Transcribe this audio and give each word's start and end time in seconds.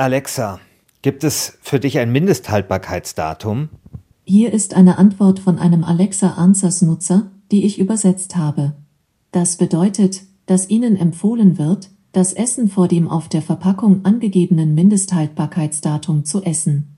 Alexa, 0.00 0.60
gibt 1.02 1.24
es 1.24 1.58
für 1.60 1.78
dich 1.78 1.98
ein 1.98 2.10
Mindesthaltbarkeitsdatum? 2.10 3.68
Hier 4.24 4.50
ist 4.50 4.72
eine 4.72 4.96
Antwort 4.96 5.40
von 5.40 5.58
einem 5.58 5.84
Alexa 5.84 6.36
Answers 6.38 6.80
Nutzer, 6.80 7.30
die 7.50 7.66
ich 7.66 7.78
übersetzt 7.78 8.34
habe. 8.34 8.72
Das 9.30 9.58
bedeutet, 9.58 10.22
dass 10.46 10.70
Ihnen 10.70 10.96
empfohlen 10.96 11.58
wird, 11.58 11.90
das 12.12 12.32
Essen 12.32 12.70
vor 12.70 12.88
dem 12.88 13.08
auf 13.08 13.28
der 13.28 13.42
Verpackung 13.42 14.06
angegebenen 14.06 14.74
Mindesthaltbarkeitsdatum 14.74 16.24
zu 16.24 16.42
essen. 16.44 16.96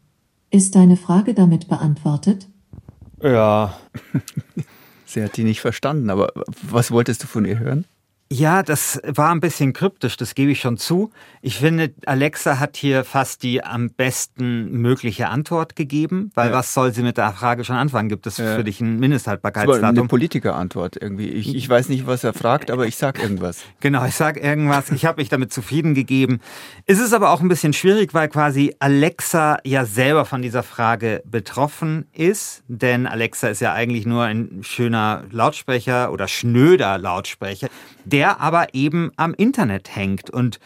Ist 0.52 0.76
deine 0.76 0.96
Frage 0.96 1.34
damit 1.34 1.66
beantwortet? 1.66 2.46
Ja. 3.20 3.76
Sie 5.06 5.24
hat 5.24 5.36
die 5.36 5.42
nicht 5.42 5.60
verstanden, 5.60 6.08
aber 6.08 6.32
was 6.62 6.92
wolltest 6.92 7.24
du 7.24 7.26
von 7.26 7.46
ihr 7.46 7.58
hören? 7.58 7.84
Ja, 8.32 8.62
das 8.62 8.98
war 9.04 9.30
ein 9.30 9.40
bisschen 9.40 9.74
kryptisch, 9.74 10.16
das 10.16 10.34
gebe 10.34 10.52
ich 10.52 10.60
schon 10.60 10.78
zu. 10.78 11.10
Ich 11.42 11.58
finde, 11.58 11.92
Alexa 12.06 12.58
hat 12.58 12.78
hier 12.78 13.04
fast 13.04 13.42
die 13.42 13.62
am 13.62 13.90
besten 13.90 14.72
mögliche 14.72 15.28
Antwort 15.28 15.76
gegeben, 15.76 16.30
weil 16.34 16.48
ja. 16.48 16.54
was 16.54 16.72
soll 16.72 16.94
sie 16.94 17.02
mit 17.02 17.18
der 17.18 17.30
Frage 17.32 17.62
schon 17.62 17.76
anfangen? 17.76 18.08
Gibt 18.08 18.26
es 18.26 18.38
ja. 18.38 18.56
für 18.56 18.64
dich 18.64 18.80
ein 18.80 18.98
Mindesthaltbarkeitsdatum? 18.98 19.84
Eine 19.84 20.08
Politikerantwort 20.08 20.96
irgendwie. 20.98 21.28
Ich, 21.28 21.54
ich 21.54 21.68
weiß 21.68 21.90
nicht, 21.90 22.06
was 22.06 22.24
er 22.24 22.32
fragt, 22.32 22.70
aber 22.70 22.86
ich 22.86 22.96
sag 22.96 23.22
irgendwas. 23.22 23.64
Genau, 23.80 24.04
ich 24.06 24.14
sag 24.14 24.42
irgendwas. 24.42 24.90
Ich 24.92 25.04
habe 25.04 25.20
mich 25.20 25.28
damit 25.28 25.52
zufrieden 25.52 25.94
gegeben. 25.94 26.40
Es 26.86 27.00
ist 27.00 27.12
aber 27.12 27.30
auch 27.30 27.40
ein 27.40 27.48
bisschen 27.48 27.72
schwierig, 27.72 28.14
weil 28.14 28.28
quasi 28.28 28.74
Alexa 28.78 29.58
ja 29.64 29.84
selber 29.84 30.24
von 30.24 30.40
dieser 30.40 30.62
Frage 30.62 31.22
betroffen 31.26 32.06
ist, 32.12 32.62
denn 32.68 33.06
Alexa 33.06 33.48
ist 33.48 33.60
ja 33.60 33.72
eigentlich 33.72 34.06
nur 34.06 34.22
ein 34.22 34.60
schöner 34.62 35.24
Lautsprecher 35.32 36.12
oder 36.12 36.28
schnöder 36.28 36.96
Lautsprecher, 36.96 37.68
der 38.04 38.40
aber 38.40 38.74
eben 38.74 39.10
am 39.16 39.34
Internet 39.34 39.94
hängt. 39.94 40.30
Und 40.30 40.60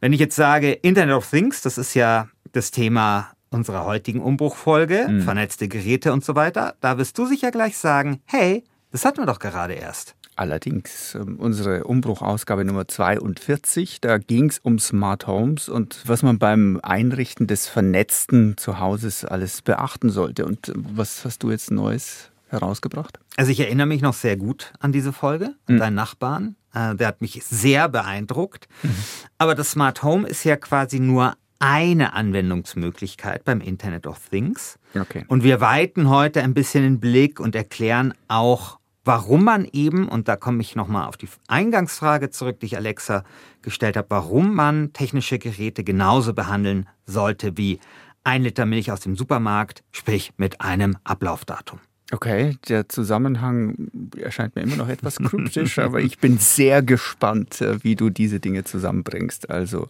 wenn 0.00 0.12
ich 0.12 0.20
jetzt 0.20 0.36
sage 0.36 0.72
Internet 0.72 1.16
of 1.16 1.28
Things, 1.28 1.62
das 1.62 1.78
ist 1.78 1.94
ja 1.94 2.28
das 2.52 2.70
Thema 2.70 3.30
unserer 3.50 3.84
heutigen 3.84 4.20
Umbruchfolge, 4.20 5.06
mhm. 5.08 5.22
vernetzte 5.22 5.68
Geräte 5.68 6.12
und 6.12 6.24
so 6.24 6.34
weiter, 6.34 6.74
da 6.80 6.98
wirst 6.98 7.18
du 7.18 7.26
sicher 7.26 7.50
gleich 7.50 7.76
sagen, 7.76 8.20
hey, 8.26 8.64
das 8.92 9.04
hatten 9.04 9.18
wir 9.18 9.26
doch 9.26 9.38
gerade 9.38 9.74
erst. 9.74 10.14
Allerdings, 10.36 11.14
ähm, 11.16 11.36
unsere 11.38 11.84
Umbruchausgabe 11.84 12.64
Nummer 12.64 12.88
42, 12.88 14.00
da 14.00 14.16
ging 14.16 14.48
es 14.48 14.58
um 14.58 14.78
Smart 14.78 15.26
Homes 15.26 15.68
und 15.68 16.02
was 16.06 16.22
man 16.22 16.38
beim 16.38 16.80
Einrichten 16.82 17.46
des 17.46 17.68
vernetzten 17.68 18.56
Zuhauses 18.56 19.26
alles 19.26 19.60
beachten 19.60 20.08
sollte. 20.08 20.46
Und 20.46 20.70
äh, 20.70 20.72
was 20.76 21.26
hast 21.26 21.42
du 21.42 21.50
jetzt 21.50 21.70
Neues 21.70 22.29
herausgebracht? 22.50 23.18
Also 23.36 23.50
ich 23.50 23.60
erinnere 23.60 23.86
mich 23.86 24.02
noch 24.02 24.14
sehr 24.14 24.36
gut 24.36 24.72
an 24.78 24.92
diese 24.92 25.12
Folge 25.12 25.54
und 25.68 25.76
mhm. 25.76 25.78
deinen 25.78 25.94
Nachbarn. 25.94 26.56
Äh, 26.74 26.94
der 26.96 27.08
hat 27.08 27.20
mich 27.20 27.42
sehr 27.44 27.88
beeindruckt. 27.88 28.68
Mhm. 28.82 28.94
Aber 29.38 29.54
das 29.54 29.72
Smart 29.72 30.02
Home 30.02 30.28
ist 30.28 30.44
ja 30.44 30.56
quasi 30.56 31.00
nur 31.00 31.34
eine 31.60 32.14
Anwendungsmöglichkeit 32.14 33.44
beim 33.44 33.60
Internet 33.60 34.06
of 34.06 34.18
Things. 34.30 34.78
Okay. 34.98 35.24
Und 35.28 35.44
wir 35.44 35.60
weiten 35.60 36.08
heute 36.08 36.42
ein 36.42 36.54
bisschen 36.54 36.82
den 36.82 37.00
Blick 37.00 37.38
und 37.38 37.54
erklären 37.54 38.14
auch, 38.28 38.78
warum 39.04 39.44
man 39.44 39.66
eben, 39.70 40.08
und 40.08 40.26
da 40.26 40.36
komme 40.36 40.62
ich 40.62 40.74
nochmal 40.74 41.06
auf 41.06 41.18
die 41.18 41.28
Eingangsfrage 41.48 42.30
zurück, 42.30 42.60
die 42.60 42.66
ich 42.66 42.76
Alexa 42.76 43.24
gestellt 43.60 43.96
habe, 43.96 44.08
warum 44.10 44.54
man 44.54 44.92
technische 44.94 45.38
Geräte 45.38 45.84
genauso 45.84 46.32
behandeln 46.32 46.88
sollte 47.04 47.56
wie 47.56 47.78
ein 48.24 48.42
Liter 48.42 48.66
Milch 48.66 48.90
aus 48.90 49.00
dem 49.00 49.16
Supermarkt, 49.16 49.82
sprich 49.92 50.32
mit 50.36 50.60
einem 50.60 50.96
Ablaufdatum. 51.04 51.80
Okay, 52.12 52.56
der 52.68 52.88
Zusammenhang 52.88 53.88
erscheint 54.20 54.56
mir 54.56 54.62
immer 54.62 54.76
noch 54.76 54.88
etwas 54.88 55.18
kryptisch, 55.18 55.78
aber 55.78 56.00
ich 56.00 56.18
bin 56.18 56.38
sehr 56.38 56.82
gespannt, 56.82 57.60
äh, 57.60 57.82
wie 57.84 57.94
du 57.94 58.10
diese 58.10 58.40
Dinge 58.40 58.64
zusammenbringst. 58.64 59.48
Also 59.48 59.86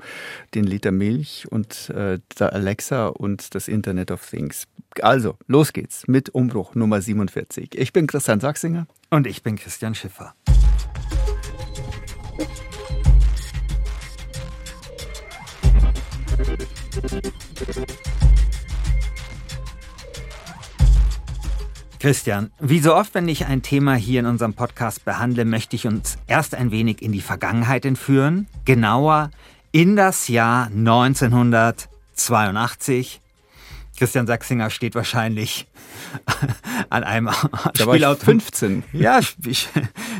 den 0.54 0.64
Liter 0.64 0.92
Milch 0.92 1.46
und 1.50 1.88
äh, 1.90 2.18
der 2.38 2.52
Alexa 2.52 3.06
und 3.06 3.54
das 3.54 3.68
Internet 3.68 4.10
of 4.10 4.28
Things. 4.28 4.66
Also, 5.00 5.36
los 5.46 5.72
geht's 5.72 6.08
mit 6.08 6.28
Umbruch 6.30 6.74
Nummer 6.74 7.00
47. 7.00 7.74
Ich 7.74 7.92
bin 7.92 8.06
Christian 8.06 8.40
Sachsinger. 8.40 8.86
Und 9.08 9.26
ich 9.26 9.42
bin 9.42 9.56
Christian 9.56 9.94
Schiffer. 9.94 10.34
Christian, 22.00 22.50
wie 22.58 22.80
so 22.80 22.96
oft, 22.96 23.14
wenn 23.14 23.28
ich 23.28 23.44
ein 23.44 23.60
Thema 23.60 23.94
hier 23.94 24.20
in 24.20 24.26
unserem 24.26 24.54
Podcast 24.54 25.04
behandle, 25.04 25.44
möchte 25.44 25.76
ich 25.76 25.86
uns 25.86 26.16
erst 26.26 26.54
ein 26.54 26.70
wenig 26.70 27.02
in 27.02 27.12
die 27.12 27.20
Vergangenheit 27.20 27.84
entführen, 27.84 28.46
genauer 28.64 29.30
in 29.70 29.96
das 29.96 30.28
Jahr 30.28 30.68
1982. 30.68 33.20
Christian 33.98 34.26
Sachsinger 34.26 34.70
steht 34.70 34.94
wahrscheinlich 34.94 35.66
an 36.88 37.04
einem 37.04 37.28
Spielauto. 37.78 38.24
15. 38.24 38.82
Ja, 38.94 39.18
ich, 39.18 39.68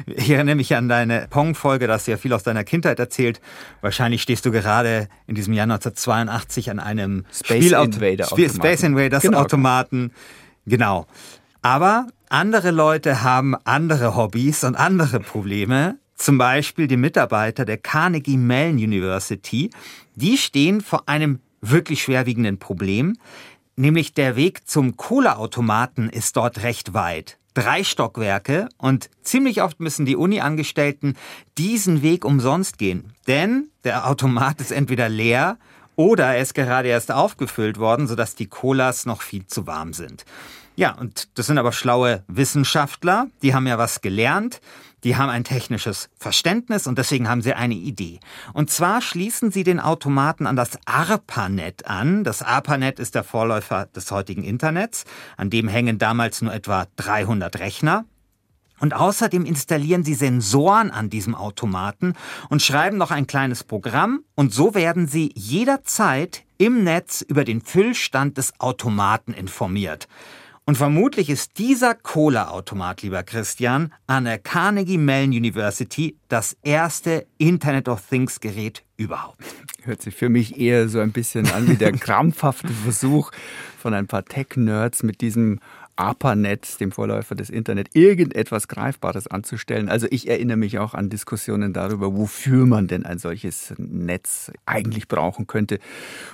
ich, 0.05 0.29
erinnere 0.29 0.57
mich 0.57 0.77
an 0.77 0.91
deine 0.91 1.29
Pong-Folge, 1.31 1.87
da 1.87 1.95
hast 1.95 2.07
du 2.07 2.11
ja 2.11 2.19
viel 2.19 2.35
aus 2.35 2.43
deiner 2.43 2.65
Kindheit 2.65 2.99
erzählt. 2.99 3.41
Wahrscheinlich 3.81 4.21
stehst 4.21 4.45
du 4.45 4.51
gerade 4.51 5.09
in 5.27 5.35
diesem 5.35 5.55
Jahr 5.55 5.65
1982 5.65 6.71
an 6.71 6.79
einem 6.79 7.25
Space 7.33 7.65
Spielauto 7.65 8.03
Invader 8.03 8.27
Space 8.27 8.83
Invaders 8.83 9.23
genau. 9.23 9.39
Automaten. 9.39 10.13
Genau. 10.67 11.07
Aber 11.63 12.07
andere 12.29 12.71
Leute 12.71 13.23
haben 13.23 13.55
andere 13.65 14.17
Hobbys 14.17 14.65
und 14.65 14.77
andere 14.77 15.21
Probleme. 15.21 15.99
Zum 16.17 16.39
Beispiel 16.39 16.87
die 16.87 16.97
Mitarbeiter 16.97 17.65
der 17.65 17.77
Carnegie 17.79 18.37
Mellon 18.37 18.77
University. 18.77 19.71
Die 20.15 20.37
stehen 20.39 20.81
vor 20.81 21.09
einem 21.09 21.41
wirklich 21.61 22.03
schwerwiegenden 22.03 22.59
Problem. 22.59 23.17
Nämlich 23.77 24.15
der 24.15 24.37
Weg 24.37 24.69
zum 24.69 24.97
Kohleautomaten 24.97 26.11
ist 26.11 26.37
dort 26.37 26.63
recht 26.63 26.95
weit. 26.95 27.39
Drei 27.55 27.83
Stockwerke 27.83 28.69
und 28.79 29.11
ziemlich 29.23 29.61
oft 29.63 29.81
müssen 29.81 30.07
die 30.07 30.17
Uni-Angestellten 30.17 31.17
diesen 31.59 32.01
Weg 32.03 32.25
umsonst 32.25 32.79
gehen. 32.79 33.13
Denn 33.27 33.69
der 33.85 34.09
Automat 34.09 34.61
ist 34.61 34.71
entweder 34.71 35.09
leer 35.09 35.59
oder 35.97 36.27
er 36.27 36.43
ist 36.43 36.55
gerade 36.55 36.89
erst 36.89 37.11
aufgefüllt 37.11 37.79
worden, 37.79 38.07
sodass 38.07 38.35
die 38.35 38.47
Colas 38.47 39.05
noch 39.05 39.23
viel 39.23 39.47
zu 39.47 39.67
warm 39.67 39.93
sind. 39.93 40.25
Ja, 40.81 40.93
und 40.93 41.29
das 41.39 41.47
sind 41.47 41.59
aber 41.59 41.73
schlaue 41.73 42.25
Wissenschaftler, 42.27 43.27
die 43.43 43.55
haben 43.55 43.67
ja 43.67 43.77
was 43.77 44.01
gelernt, 44.01 44.63
die 45.05 45.15
haben 45.15 45.29
ein 45.29 45.45
technisches 45.45 46.09
Verständnis 46.17 46.87
und 46.87 46.97
deswegen 46.97 47.29
haben 47.29 47.43
sie 47.43 47.53
eine 47.53 47.75
Idee. 47.75 48.19
Und 48.55 48.71
zwar 48.71 49.03
schließen 49.03 49.51
sie 49.51 49.63
den 49.63 49.79
Automaten 49.79 50.47
an 50.47 50.57
das 50.57 50.79
ARPANET 50.87 51.87
an. 51.87 52.25
Das 52.25 52.41
ARPANET 52.41 52.99
ist 52.99 53.15
der 53.15 53.25
Vorläufer 53.25 53.91
des 53.95 54.11
heutigen 54.11 54.43
Internets. 54.43 55.05
An 55.37 55.51
dem 55.51 55.69
hängen 55.69 55.99
damals 55.99 56.41
nur 56.41 56.55
etwa 56.55 56.87
300 56.97 57.59
Rechner. 57.59 58.07
Und 58.79 58.95
außerdem 58.95 59.45
installieren 59.45 60.03
sie 60.03 60.15
Sensoren 60.15 60.91
an 60.91 61.11
diesem 61.11 61.35
Automaten 61.35 62.15
und 62.49 62.63
schreiben 62.63 62.97
noch 62.97 63.11
ein 63.11 63.27
kleines 63.27 63.65
Programm 63.65 64.25
und 64.35 64.55
so 64.55 64.75
werden 64.75 65.07
sie 65.07 65.31
jederzeit 65.35 66.45
im 66.57 66.85
Netz 66.85 67.21
über 67.21 67.45
den 67.45 67.61
Füllstand 67.61 68.39
des 68.39 68.59
Automaten 68.59 69.35
informiert. 69.35 70.09
Und 70.71 70.77
vermutlich 70.77 71.29
ist 71.31 71.59
dieser 71.59 71.97
Cola-Automat, 71.97 73.03
lieber 73.03 73.25
Christian, 73.25 73.93
an 74.07 74.27
der 74.27 74.39
Carnegie 74.39 74.99
Mellon 74.99 75.31
University 75.31 76.17
das 76.29 76.57
erste 76.63 77.27
Internet 77.39 77.89
of 77.89 78.01
Things 78.09 78.39
Gerät 78.39 78.85
überhaupt. 78.97 79.43
Hört 79.83 80.01
sich 80.01 80.15
für 80.15 80.29
mich 80.29 80.61
eher 80.61 80.89
so 80.89 81.01
ein 81.01 81.11
bisschen 81.11 81.51
an 81.51 81.67
wie 81.67 81.75
der 81.75 81.91
krampfhafte 81.99 82.69
Versuch 82.69 83.33
von 83.79 83.95
ein 83.95 84.07
paar 84.07 84.25
Tech-Nerds 84.25 85.03
mit 85.03 85.23
diesem 85.23 85.59
ARPANET, 85.97 86.79
dem 86.79 86.93
Vorläufer 86.93 87.35
des 87.35 87.51
Internet, 87.51 87.89
irgendetwas 87.95 88.69
Greifbares 88.69 89.27
anzustellen. 89.27 89.89
Also 89.89 90.07
ich 90.09 90.29
erinnere 90.29 90.57
mich 90.57 90.79
auch 90.79 90.95
an 90.95 91.11
Diskussionen 91.11 91.73
darüber, 91.73 92.15
wofür 92.15 92.65
man 92.67 92.87
denn 92.87 93.05
ein 93.05 93.19
solches 93.19 93.75
Netz 93.77 94.53
eigentlich 94.67 95.09
brauchen 95.09 95.49
könnte. 95.49 95.81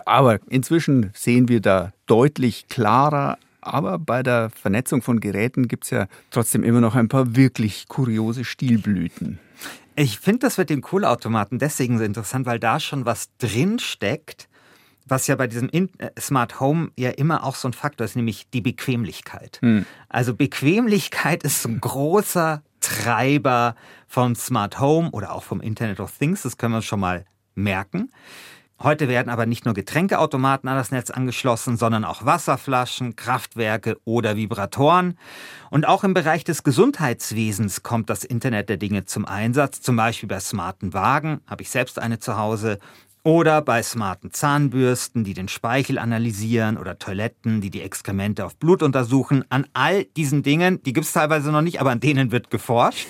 Aber 0.04 0.40
inzwischen 0.50 1.10
sehen 1.14 1.48
wir 1.48 1.62
da 1.62 1.94
deutlich 2.04 2.68
klarer 2.68 3.38
aber 3.66 3.98
bei 3.98 4.22
der 4.22 4.50
Vernetzung 4.50 5.02
von 5.02 5.20
Geräten 5.20 5.68
gibt 5.68 5.84
es 5.84 5.90
ja 5.90 6.06
trotzdem 6.30 6.62
immer 6.62 6.80
noch 6.80 6.94
ein 6.94 7.08
paar 7.08 7.36
wirklich 7.36 7.88
kuriose 7.88 8.44
Stilblüten. 8.44 9.38
Ich 9.96 10.18
finde 10.18 10.40
das 10.40 10.58
mit 10.58 10.68
dem 10.70 10.82
Kohleautomaten 10.82 11.58
deswegen 11.58 11.98
so 11.98 12.04
interessant, 12.04 12.46
weil 12.46 12.58
da 12.58 12.80
schon 12.80 13.06
was 13.06 13.30
drin 13.38 13.78
steckt, 13.78 14.48
was 15.06 15.26
ja 15.26 15.36
bei 15.36 15.46
diesem 15.46 15.70
äh, 15.70 15.88
Smart 16.18 16.60
Home 16.60 16.90
ja 16.96 17.10
immer 17.10 17.44
auch 17.44 17.54
so 17.54 17.68
ein 17.68 17.72
Faktor 17.72 18.04
ist, 18.04 18.16
nämlich 18.16 18.50
die 18.50 18.60
Bequemlichkeit. 18.60 19.58
Hm. 19.62 19.86
Also 20.08 20.34
Bequemlichkeit 20.34 21.44
ist 21.44 21.64
ein 21.66 21.80
großer 21.80 22.62
Treiber 22.80 23.74
vom 24.06 24.34
Smart 24.34 24.80
Home 24.80 25.10
oder 25.12 25.32
auch 25.32 25.42
vom 25.42 25.60
Internet 25.60 26.00
of 26.00 26.16
Things, 26.16 26.42
das 26.42 26.58
können 26.58 26.74
wir 26.74 26.82
schon 26.82 27.00
mal 27.00 27.24
merken. 27.54 28.10
Heute 28.82 29.08
werden 29.08 29.30
aber 29.30 29.46
nicht 29.46 29.64
nur 29.64 29.72
Getränkeautomaten 29.72 30.68
an 30.68 30.76
das 30.76 30.90
Netz 30.90 31.10
angeschlossen, 31.10 31.78
sondern 31.78 32.04
auch 32.04 32.26
Wasserflaschen, 32.26 33.16
Kraftwerke 33.16 33.96
oder 34.04 34.36
Vibratoren. 34.36 35.18
Und 35.70 35.88
auch 35.88 36.04
im 36.04 36.12
Bereich 36.12 36.44
des 36.44 36.62
Gesundheitswesens 36.62 37.82
kommt 37.82 38.10
das 38.10 38.22
Internet 38.22 38.68
der 38.68 38.76
Dinge 38.76 39.06
zum 39.06 39.24
Einsatz, 39.24 39.80
zum 39.80 39.96
Beispiel 39.96 40.28
bei 40.28 40.40
smarten 40.40 40.92
Wagen, 40.92 41.40
habe 41.46 41.62
ich 41.62 41.70
selbst 41.70 41.98
eine 41.98 42.18
zu 42.18 42.36
Hause, 42.36 42.78
Oder 43.26 43.60
bei 43.60 43.82
smarten 43.82 44.30
Zahnbürsten, 44.30 45.24
die 45.24 45.34
den 45.34 45.48
Speichel 45.48 45.98
analysieren 45.98 46.78
oder 46.78 46.96
Toiletten, 46.96 47.60
die 47.60 47.70
die 47.70 47.82
Exkremente 47.82 48.44
auf 48.44 48.54
Blut 48.54 48.84
untersuchen. 48.84 49.44
An 49.48 49.66
all 49.72 50.04
diesen 50.04 50.44
Dingen, 50.44 50.80
die 50.84 50.92
gibt 50.92 51.06
es 51.06 51.12
teilweise 51.12 51.50
noch 51.50 51.60
nicht, 51.62 51.80
aber 51.80 51.90
an 51.90 51.98
denen 51.98 52.30
wird 52.30 52.50
geforscht. 52.50 53.08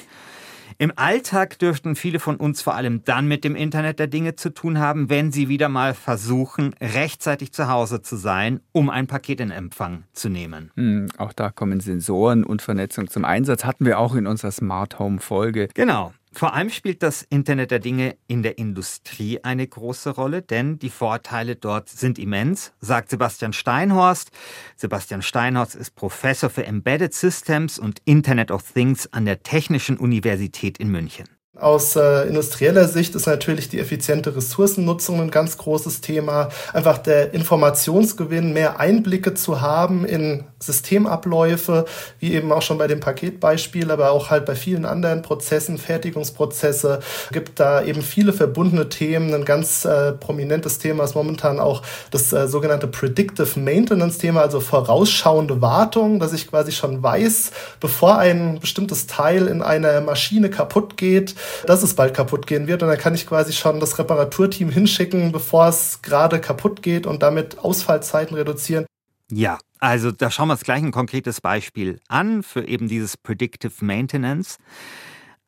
Im 0.79 0.93
Alltag 0.97 1.59
dürften 1.59 1.97
viele 1.97 2.21
von 2.21 2.37
uns 2.37 2.61
vor 2.61 2.75
allem 2.75 3.03
dann 3.05 3.27
mit 3.27 3.45
dem 3.45 3.57
Internet 3.57 3.99
der 3.99 4.09
Dinge 4.09 4.37
zu 4.37 4.53
tun 4.53 4.79
haben, 4.79 5.09
wenn 5.09 5.33
sie 5.33 5.49
wieder 5.49 5.71
mal 5.71 5.95
versuchen, 5.95 6.75
rechtzeitig 6.81 7.53
zu 7.53 7.69
Hause 7.69 8.03
zu 8.03 8.17
sein, 8.17 8.61
um 8.73 8.91
ein 8.91 9.07
Paket 9.07 9.41
in 9.41 9.51
Empfang 9.51 10.05
zu 10.13 10.29
nehmen. 10.29 10.71
Hm, 10.77 11.09
auch 11.17 11.33
da 11.33 11.51
kommen 11.51 11.81
Sensoren 11.81 12.45
und 12.45 12.61
Vernetzung 12.61 13.09
zum 13.09 13.25
Einsatz. 13.25 13.65
Hatten 13.65 13.87
wir 13.87 13.99
auch 13.99 14.15
in 14.15 14.27
unserer 14.27 14.51
Smart 14.51 14.99
Home 14.99 15.19
Folge. 15.19 15.69
Genau. 15.73 16.13
Vor 16.37 16.53
allem 16.53 16.69
spielt 16.69 17.03
das 17.03 17.23
Internet 17.23 17.71
der 17.71 17.79
Dinge 17.79 18.15
in 18.27 18.43
der 18.43 18.59
Industrie 18.59 19.43
eine 19.43 19.67
große 19.67 20.11
Rolle, 20.11 20.43
denn 20.43 20.79
die 20.79 20.91
Vorteile 20.91 21.57
dort 21.57 21.89
sind 21.89 22.19
immens, 22.19 22.75
sagt 22.79 23.09
Sebastian 23.09 23.55
Steinhorst. 23.55 24.33
Sebastian 24.77 25.23
Steinhorst 25.23 25.75
ist 25.75 25.95
Professor 25.95 26.51
für 26.51 26.67
Embedded 26.67 27.15
Systems 27.15 27.79
und 27.79 28.03
Internet 28.05 28.51
of 28.51 28.71
Things 28.71 29.11
an 29.15 29.25
der 29.25 29.45
Technischen 29.45 29.97
Universität 29.97 30.77
in 30.77 30.91
München. 30.91 31.27
Aus 31.59 31.97
äh, 31.97 32.29
industrieller 32.29 32.87
Sicht 32.87 33.15
ist 33.15 33.25
natürlich 33.25 33.71
die 33.71 33.79
effiziente 33.79 34.37
Ressourcennutzung 34.37 35.23
ein 35.23 35.31
ganz 35.31 35.57
großes 35.57 36.03
Thema. 36.03 36.51
Einfach 36.75 36.99
der 36.99 37.33
Informationsgewinn, 37.33 38.53
mehr 38.53 38.79
Einblicke 38.79 39.33
zu 39.33 39.63
haben 39.63 40.05
in 40.05 40.45
Systemabläufe, 40.59 41.85
wie 42.19 42.35
eben 42.35 42.51
auch 42.51 42.63
schon 42.63 42.79
bei 42.79 42.87
dem 42.87 43.01
Paketbeispiel, 43.01 43.91
aber 43.91 44.11
auch 44.11 44.31
halt 44.31 44.47
bei 44.47 44.55
vielen 44.55 44.87
anderen 44.87 45.23
Prozessen, 45.23 45.79
Fertigungsprozesse, 45.79 47.01
gibt 47.31 47.61
da 47.61 47.83
eben 47.83 48.03
viele 48.03 48.33
verbundene 48.33 48.89
Themen. 48.89 49.35
Ein 49.35 49.45
ganz 49.45 49.85
äh, 49.85 50.13
prominentes 50.13 50.79
Thema 50.79 51.05
ist 51.05 51.15
momentan 51.15 51.61
auch 51.61 51.83
das 52.11 52.33
äh, 52.33 52.49
sogenannte 52.49 52.87
Predictive 52.87 53.61
Maintenance 53.61 54.19
Thema, 54.19 54.41
also 54.41 54.61
vorausschauende 54.61 55.61
Wartung, 55.61 56.21
dass 56.21 56.33
ich 56.33 56.49
quasi 56.49 56.73
schon 56.73 57.03
weiß, 57.03 57.53
bevor 57.81 58.19
ein 58.19 58.59
bestimmtes 58.61 59.07
Teil 59.07 59.47
in 59.49 59.61
einer 59.63 60.01
Maschine 60.01 60.49
kaputt 60.49 60.97
geht, 60.97 61.35
dass 61.67 61.83
es 61.83 61.95
bald 61.95 62.15
kaputt 62.15 62.47
gehen 62.47 62.67
wird. 62.67 62.83
Und 62.83 62.89
dann 62.89 62.99
kann 62.99 63.15
ich 63.15 63.27
quasi 63.27 63.53
schon 63.53 63.79
das 63.79 63.99
Reparaturteam 63.99 64.71
hinschicken, 64.71 65.33
bevor 65.33 65.69
es 65.69 66.01
gerade 66.03 66.41
kaputt 66.41 66.83
geht 66.83 67.07
und 67.07 67.23
damit 67.23 67.59
Ausfallzeiten 67.59 68.37
reduzieren. 68.37 68.87
Ja, 69.31 69.59
also 69.81 70.13
da 70.13 70.31
schauen 70.31 70.49
wir 70.49 70.53
uns 70.53 70.63
gleich 70.63 70.83
ein 70.83 70.93
konkretes 70.93 71.41
Beispiel 71.41 72.01
an 72.09 72.43
für 72.43 72.67
eben 72.67 72.89
dieses 72.89 73.17
Predictive 73.17 73.85
Maintenance. 73.85 74.59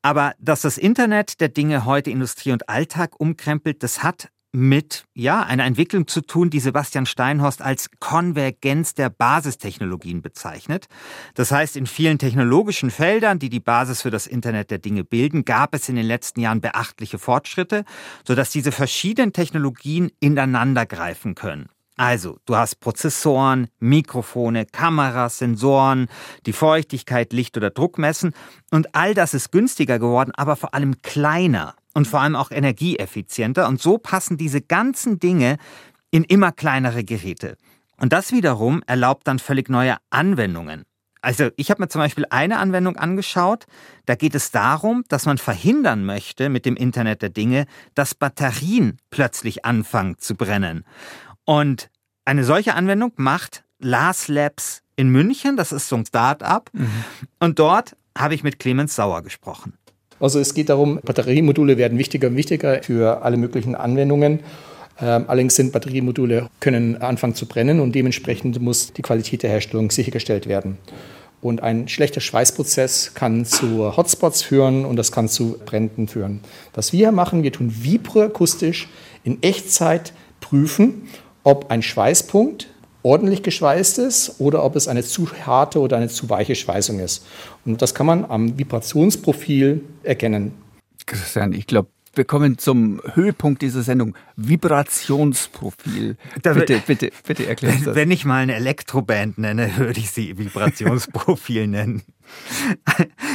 Aber 0.02 0.34
dass 0.38 0.62
das 0.62 0.78
Internet 0.78 1.40
der 1.40 1.48
Dinge 1.48 1.84
heute 1.84 2.10
Industrie 2.10 2.52
und 2.52 2.68
Alltag 2.68 3.20
umkrempelt, 3.20 3.82
das 3.82 4.02
hat 4.02 4.30
mit 4.52 5.04
ja, 5.14 5.42
einer 5.42 5.64
Entwicklung 5.64 6.06
zu 6.06 6.22
tun, 6.22 6.50
die 6.50 6.60
Sebastian 6.60 7.04
Steinhorst 7.06 7.60
als 7.60 7.90
Konvergenz 8.00 8.94
der 8.94 9.10
Basistechnologien 9.10 10.22
bezeichnet. 10.22 10.86
Das 11.34 11.52
heißt, 11.52 11.76
in 11.76 11.86
vielen 11.86 12.18
technologischen 12.18 12.90
Feldern, 12.90 13.38
die 13.38 13.50
die 13.50 13.60
Basis 13.60 14.02
für 14.02 14.10
das 14.10 14.26
Internet 14.26 14.70
der 14.70 14.78
Dinge 14.78 15.04
bilden, 15.04 15.44
gab 15.44 15.74
es 15.74 15.88
in 15.88 15.96
den 15.96 16.06
letzten 16.06 16.40
Jahren 16.40 16.62
beachtliche 16.62 17.18
Fortschritte, 17.18 17.84
sodass 18.26 18.50
diese 18.50 18.72
verschiedenen 18.72 19.32
Technologien 19.32 20.10
ineinander 20.18 20.86
greifen 20.86 21.34
können. 21.34 21.68
Also, 21.98 22.38
du 22.46 22.54
hast 22.54 22.78
Prozessoren, 22.78 23.66
Mikrofone, 23.80 24.66
Kameras, 24.66 25.38
Sensoren, 25.38 26.06
die 26.46 26.52
Feuchtigkeit, 26.52 27.32
Licht 27.32 27.56
oder 27.56 27.70
Druck 27.70 27.98
messen 27.98 28.34
und 28.70 28.94
all 28.94 29.14
das 29.14 29.34
ist 29.34 29.50
günstiger 29.50 29.98
geworden, 29.98 30.30
aber 30.36 30.54
vor 30.54 30.74
allem 30.74 31.02
kleiner 31.02 31.74
und 31.94 32.06
vor 32.06 32.20
allem 32.20 32.36
auch 32.36 32.52
energieeffizienter 32.52 33.66
und 33.66 33.82
so 33.82 33.98
passen 33.98 34.36
diese 34.36 34.60
ganzen 34.60 35.18
Dinge 35.18 35.58
in 36.12 36.22
immer 36.22 36.52
kleinere 36.52 37.02
Geräte. 37.02 37.56
Und 37.96 38.12
das 38.12 38.30
wiederum 38.30 38.80
erlaubt 38.86 39.26
dann 39.26 39.40
völlig 39.40 39.68
neue 39.68 39.96
Anwendungen. 40.10 40.84
Also 41.20 41.50
ich 41.56 41.70
habe 41.70 41.82
mir 41.82 41.88
zum 41.88 42.00
Beispiel 42.00 42.26
eine 42.30 42.58
Anwendung 42.58 42.96
angeschaut, 42.96 43.66
da 44.06 44.14
geht 44.14 44.36
es 44.36 44.52
darum, 44.52 45.04
dass 45.08 45.26
man 45.26 45.36
verhindern 45.36 46.04
möchte 46.04 46.48
mit 46.48 46.64
dem 46.64 46.76
Internet 46.76 47.22
der 47.22 47.30
Dinge, 47.30 47.66
dass 47.94 48.14
Batterien 48.14 48.98
plötzlich 49.10 49.64
anfangen 49.64 50.16
zu 50.18 50.36
brennen. 50.36 50.84
Und 51.48 51.88
eine 52.26 52.44
solche 52.44 52.74
Anwendung 52.74 53.12
macht 53.16 53.64
Lars 53.78 54.28
Labs 54.28 54.82
in 54.96 55.08
München, 55.08 55.56
das 55.56 55.72
ist 55.72 55.88
so 55.88 55.96
ein 55.96 56.04
Start-up. 56.04 56.68
Mhm. 56.74 56.90
Und 57.40 57.58
dort 57.58 57.96
habe 58.14 58.34
ich 58.34 58.42
mit 58.42 58.58
Clemens 58.58 58.94
Sauer 58.94 59.22
gesprochen. 59.22 59.72
Also 60.20 60.40
es 60.40 60.52
geht 60.52 60.68
darum, 60.68 61.00
Batteriemodule 61.02 61.78
werden 61.78 61.96
wichtiger 61.96 62.28
und 62.28 62.36
wichtiger 62.36 62.82
für 62.82 63.22
alle 63.22 63.38
möglichen 63.38 63.74
Anwendungen. 63.74 64.40
Ähm, 65.00 65.24
allerdings 65.26 65.56
sind 65.56 65.72
Batteriemodule 65.72 66.50
können 66.60 67.00
anfangen 67.00 67.34
zu 67.34 67.46
brennen 67.46 67.80
und 67.80 67.94
dementsprechend 67.94 68.60
muss 68.60 68.92
die 68.92 69.00
Qualität 69.00 69.42
der 69.42 69.48
Herstellung 69.48 69.90
sichergestellt 69.90 70.48
werden. 70.48 70.76
Und 71.40 71.62
ein 71.62 71.88
schlechter 71.88 72.20
Schweißprozess 72.20 73.14
kann 73.14 73.46
zu 73.46 73.96
Hotspots 73.96 74.42
führen 74.42 74.84
und 74.84 74.96
das 74.96 75.12
kann 75.12 75.30
zu 75.30 75.56
Bränden 75.64 76.08
führen. 76.08 76.40
Was 76.74 76.92
wir 76.92 77.10
machen, 77.10 77.42
wir 77.42 77.52
tun 77.52 77.72
vibroakustisch 77.74 78.90
in 79.24 79.42
Echtzeit 79.42 80.12
prüfen 80.40 81.08
ob 81.48 81.70
ein 81.70 81.82
Schweißpunkt 81.82 82.68
ordentlich 83.02 83.42
geschweißt 83.42 84.00
ist 84.00 84.38
oder 84.38 84.62
ob 84.64 84.76
es 84.76 84.86
eine 84.86 85.02
zu 85.02 85.26
harte 85.46 85.80
oder 85.80 85.96
eine 85.96 86.08
zu 86.08 86.28
weiche 86.28 86.54
Schweißung 86.54 87.00
ist. 87.00 87.24
Und 87.64 87.80
das 87.80 87.94
kann 87.94 88.04
man 88.04 88.26
am 88.26 88.58
Vibrationsprofil 88.58 89.82
erkennen. 90.02 90.52
Christian, 91.06 91.54
ich 91.54 91.66
glaube, 91.66 91.88
wir 92.12 92.26
kommen 92.26 92.58
zum 92.58 93.00
Höhepunkt 93.14 93.62
dieser 93.62 93.82
Sendung. 93.82 94.14
Vibrationsprofil. 94.36 96.18
bitte, 96.42 96.82
bitte, 96.86 97.10
bitte 97.26 97.46
erklären 97.46 97.78
Sie 97.78 97.84
das. 97.86 97.94
Wenn 97.94 98.10
ich 98.10 98.26
mal 98.26 98.42
eine 98.42 98.54
Elektroband 98.54 99.38
nenne, 99.38 99.70
würde 99.78 100.00
ich 100.00 100.10
sie 100.10 100.36
Vibrationsprofil 100.36 101.66
nennen. 101.66 102.02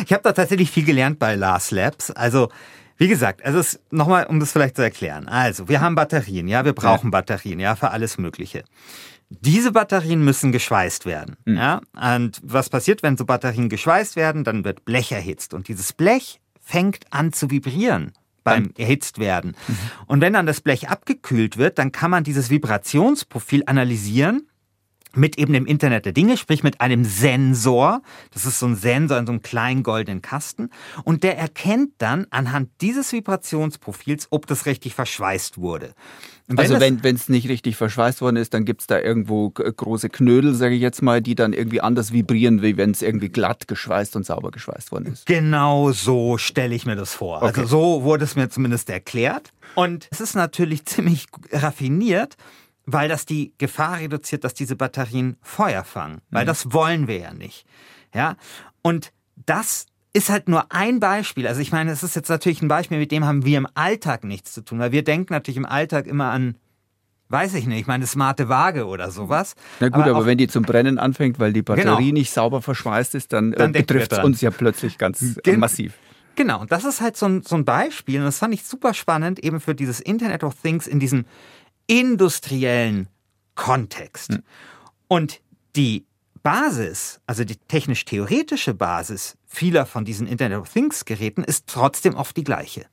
Ich 0.06 0.14
habe 0.14 0.22
da 0.22 0.34
tatsächlich 0.34 0.70
viel 0.70 0.86
gelernt 0.86 1.18
bei 1.18 1.34
Lars 1.34 1.72
Labs. 1.72 2.12
Also 2.12 2.50
wie 2.98 3.08
gesagt, 3.08 3.44
also 3.44 3.62
nochmal, 3.92 4.26
um 4.26 4.40
das 4.40 4.52
vielleicht 4.52 4.76
zu 4.76 4.82
erklären. 4.82 5.28
Also, 5.28 5.68
wir 5.68 5.82
haben 5.82 5.96
Batterien, 5.96 6.48
ja, 6.48 6.66
wir 6.66 6.74
brauchen 6.74 7.08
ja. 7.08 7.12
Batterien, 7.12 7.60
ja, 7.60 7.76
für 7.76 7.92
alles 7.92 8.18
Mögliche. 8.18 8.64
Diese 9.30 9.72
Batterien 9.72 10.24
müssen 10.24 10.52
geschweißt 10.52 11.06
werden. 11.06 11.36
Mhm. 11.46 11.58
Ja? 11.58 11.82
Und 11.94 12.40
was 12.44 12.70
passiert, 12.70 13.02
wenn 13.02 13.18
so 13.18 13.26
Batterien 13.26 13.70
geschweißt 13.70 14.16
werden? 14.16 14.44
Dann 14.44 14.64
wird 14.64 14.86
Blech 14.86 15.12
erhitzt. 15.12 15.54
Und 15.54 15.68
dieses 15.68 15.94
Blech 15.94 16.40
fängt 16.62 17.06
an 17.12 17.34
zu 17.34 17.50
vibrieren 17.50 18.14
beim 18.44 18.72
erhitzt 18.78 19.20
werden. 19.20 19.56
Mhm. 19.68 19.78
Und 20.06 20.22
wenn 20.22 20.34
dann 20.34 20.46
das 20.46 20.62
Blech 20.62 20.90
abgekühlt 20.90 21.58
wird, 21.58 21.80
dann 21.80 21.92
kann 21.92 22.12
man 22.12 22.24
dieses 22.24 22.50
Vibrationsprofil 22.50 23.64
analysieren 23.66 24.48
mit 25.16 25.38
eben 25.38 25.54
dem 25.54 25.66
Internet 25.66 26.06
der 26.06 26.14
Dinge, 26.14 26.38
sprich 26.38 26.64
mit 26.64 26.82
einem 26.82 27.06
Sensor. 27.06 28.02
Das 28.32 28.46
ist 28.46 28.60
so 28.60 28.66
ein 28.66 28.76
Sensor 28.76 29.18
in 29.18 29.26
so 29.26 29.32
einem 29.32 29.42
kleinen 29.42 29.84
goldenen 29.84 30.22
Kasten. 30.22 30.70
Und 31.04 31.24
der 31.24 31.38
erkennt 31.38 31.92
dann 32.00 32.28
anhand 32.30 32.70
dieses 32.82 33.12
Vibrationsprofils, 33.12 34.28
ob 34.32 34.48
das 34.48 34.66
richtig 34.66 34.96
verschweißt 34.96 35.58
wurde. 35.58 35.94
Wenn 36.48 36.60
also 36.60 36.80
wenn 36.80 37.16
es 37.16 37.30
nicht 37.30 37.48
richtig 37.48 37.78
verschweißt 37.78 38.20
worden 38.22 38.36
ist, 38.36 38.54
dann 38.54 38.66
gibt 38.66 38.82
es 38.82 38.88
da 38.88 39.00
irgendwo 39.00 39.50
große 39.50 40.10
Knödel, 40.10 40.54
sage 40.54 40.76
ich 40.76 40.82
jetzt 40.82 41.02
mal, 41.02 41.22
die 41.22 41.36
dann 41.36 41.54
irgendwie 41.54 41.80
anders 41.80 42.12
vibrieren, 42.12 42.62
wie 42.62 42.76
wenn 42.76 42.92
es 42.92 43.02
irgendwie 43.02 43.30
glatt 43.30 43.68
geschweißt 43.70 44.18
und 44.18 44.26
sauber 44.26 44.52
geschweißt 44.52 44.92
worden 44.92 45.06
ist. 45.14 45.26
Genau 45.26 45.94
so 45.94 46.38
stelle 46.38 46.76
ich 46.76 46.86
mir 46.86 46.98
das 46.98 47.14
vor. 47.14 47.42
Also 47.42 47.48
okay. 47.48 47.62
Also 47.62 47.78
so 47.78 48.04
wurde 48.04 48.26
es 48.26 48.36
mir 48.36 48.50
zumindest 48.50 48.90
erklärt. 48.90 49.54
Und 49.76 50.08
es 50.12 50.20
ist 50.20 50.36
natürlich 50.36 50.86
ziemlich 50.86 51.28
raffiniert, 51.52 52.36
weil 52.86 53.10
das 53.10 53.26
die 53.26 53.54
Gefahr 53.58 54.00
reduziert, 54.00 54.44
dass 54.44 54.54
diese 54.54 54.76
Batterien 54.76 55.38
Feuer 55.42 55.84
fangen. 55.84 56.22
Weil 56.30 56.44
mhm. 56.44 56.48
das 56.48 56.74
wollen 56.74 57.08
wir 57.08 57.18
ja 57.18 57.34
nicht. 57.34 57.66
Ja. 58.14 58.36
Und 58.82 59.12
das 59.36 59.88
ist 60.14 60.30
halt 60.30 60.48
nur 60.48 60.72
ein 60.72 61.00
Beispiel. 61.00 61.48
Also 61.48 61.62
ich 61.62 61.72
meine, 61.72 61.92
es 61.92 62.04
ist 62.04 62.16
jetzt 62.16 62.30
natürlich 62.30 62.62
ein 62.62 62.68
Beispiel, 62.68 63.00
mit 63.00 63.12
dem 63.12 63.26
haben 63.26 63.46
wir 63.46 63.58
im 63.58 63.68
Alltag 63.74 64.24
nichts 64.24 64.54
zu 64.54 64.62
tun, 64.62 64.80
weil 64.80 64.92
wir 64.92 65.04
denken 65.04 65.34
natürlich 65.34 65.58
im 65.58 65.66
Alltag 65.66 66.08
immer 66.08 66.32
an 66.32 66.56
Weiß 67.30 67.56
ich 67.56 67.66
nicht, 67.66 67.80
ich 67.80 67.88
meine, 67.88 68.02
eine 68.02 68.06
smarte 68.06 68.48
Waage 68.48 68.86
oder 68.86 69.10
sowas. 69.10 69.56
Na 69.80 69.90
gut, 69.90 70.04
aber, 70.04 70.18
aber 70.18 70.26
wenn 70.28 70.38
die 70.38 70.48
zum 70.48 70.62
Brennen 70.62 71.00
anfängt, 71.00 71.40
weil 71.40 71.52
die 71.52 71.64
Batterie 71.64 72.10
genau. 72.10 72.14
nicht 72.14 72.32
sauber 72.32 72.62
verschweißt 72.62 73.16
ist, 73.16 73.34
dann, 73.34 73.54
dann 73.54 73.74
äh, 73.74 73.80
betrifft 73.80 74.14
es 74.14 74.20
uns 74.20 74.40
ja 74.42 74.52
plötzlich 74.52 75.00
ganz 75.00 75.40
Gen 75.42 75.60
massiv. 75.60 75.96
Genau, 76.36 76.62
und 76.62 76.72
das 76.72 76.84
ist 76.84 77.02
halt 77.02 77.18
so 77.18 77.26
ein, 77.26 77.42
so 77.42 77.56
ein 77.56 77.66
Beispiel, 77.66 78.20
und 78.20 78.26
das 78.26 78.38
fand 78.38 78.54
ich 78.54 78.64
super 78.64 78.94
spannend, 78.94 79.40
eben 79.40 79.60
für 79.60 79.74
dieses 79.74 80.00
Internet 80.00 80.44
of 80.44 80.54
Things 80.62 80.86
in 80.86 81.00
diesem 81.00 81.26
industriellen 81.88 83.08
Kontext. 83.56 84.34
Hm. 84.34 84.44
Und 85.08 85.42
die 85.76 86.06
Basis, 86.44 87.22
also 87.26 87.46
die 87.46 87.56
technisch-theoretische 87.56 88.74
Basis 88.74 89.38
vieler 89.48 89.86
von 89.86 90.04
diesen 90.04 90.28
Internet 90.28 90.60
of 90.60 90.70
Things 90.70 91.06
Geräten 91.06 91.44
ist 91.44 91.68
trotzdem 91.68 92.16
oft 92.16 92.36
die 92.36 92.44
gleiche. 92.44 92.86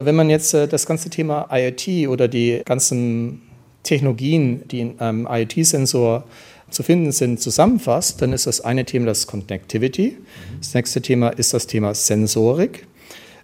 Wenn 0.00 0.14
man 0.14 0.30
jetzt 0.30 0.54
äh, 0.54 0.68
das 0.68 0.86
ganze 0.86 1.10
Thema 1.10 1.48
IoT 1.50 2.08
oder 2.08 2.28
die 2.28 2.62
ganzen 2.64 3.42
Technologien, 3.82 4.66
die 4.68 4.80
in 4.80 5.00
einem 5.00 5.26
IoT-Sensor 5.28 6.24
zu 6.70 6.82
finden 6.82 7.12
sind, 7.12 7.40
zusammenfasst, 7.40 8.20
dann 8.20 8.32
ist 8.32 8.46
das 8.46 8.60
eine 8.60 8.84
Thema 8.84 9.06
das 9.06 9.26
Connectivity. 9.26 10.18
Das 10.60 10.74
nächste 10.74 11.00
Thema 11.00 11.30
ist 11.30 11.54
das 11.54 11.66
Thema 11.66 11.94
Sensorik. 11.94 12.86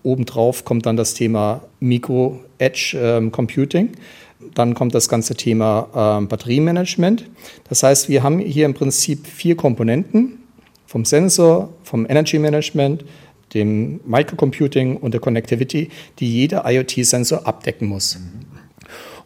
Obendrauf 0.03 0.65
kommt 0.65 0.85
dann 0.85 0.99
das 0.99 1.15
Thema 1.15 1.63
Micro-Edge 1.81 2.99
ähm, 3.01 3.33
Computing. 3.33 3.93
Dann 4.55 4.75
kommt 4.75 4.95
das 4.95 5.09
ganze 5.09 5.35
Thema 5.35 6.21
äh, 6.23 6.27
Batteriemanagement. 6.27 7.29
Das 7.69 7.83
heißt, 7.83 8.09
wir 8.09 8.23
haben 8.23 8.39
hier 8.39 8.67
im 8.67 8.75
Prinzip 8.75 9.27
vier 9.27 9.57
Komponenten 9.57 10.39
vom 10.87 11.05
Sensor, 11.05 11.73
vom 11.83 12.07
Energy 12.09 12.39
Management, 12.39 13.05
dem 13.55 14.01
Microcomputing 14.05 14.97
und 14.97 15.13
der 15.13 15.21
Connectivity, 15.21 15.91
die 16.19 16.33
jeder 16.33 16.65
IoT-Sensor 16.67 17.47
abdecken 17.47 17.89
muss. 17.89 18.19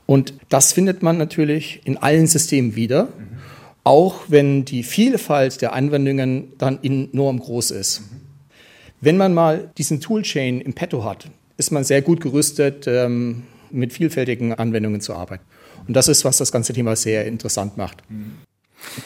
Und 0.06 0.34
das 0.48 0.72
findet 0.72 1.02
man 1.02 1.18
natürlich 1.18 1.80
in 1.84 1.98
allen 1.98 2.26
Systemen 2.26 2.76
wieder, 2.76 3.08
auch 3.84 4.20
wenn 4.28 4.64
die 4.64 4.82
Vielfalt 4.82 5.60
der 5.60 5.72
Anwendungen 5.72 6.52
dann 6.58 6.78
enorm 6.82 7.40
groß 7.40 7.72
ist. 7.72 8.02
Wenn 9.00 9.16
man 9.16 9.34
mal 9.34 9.70
diesen 9.78 10.00
Toolchain 10.00 10.60
im 10.60 10.72
Petto 10.72 11.04
hat, 11.04 11.30
ist 11.56 11.72
man 11.72 11.84
sehr 11.84 12.02
gut 12.02 12.20
gerüstet, 12.20 12.87
ähm, 12.87 13.44
mit 13.70 13.92
vielfältigen 13.92 14.54
Anwendungen 14.54 15.00
zu 15.00 15.14
arbeiten. 15.14 15.44
Und 15.87 15.94
das 15.94 16.08
ist, 16.08 16.25
was 16.25 16.38
das 16.38 16.52
ganze 16.52 16.72
Thema 16.72 16.96
sehr 16.96 17.26
interessant 17.26 17.76
macht. 17.76 18.02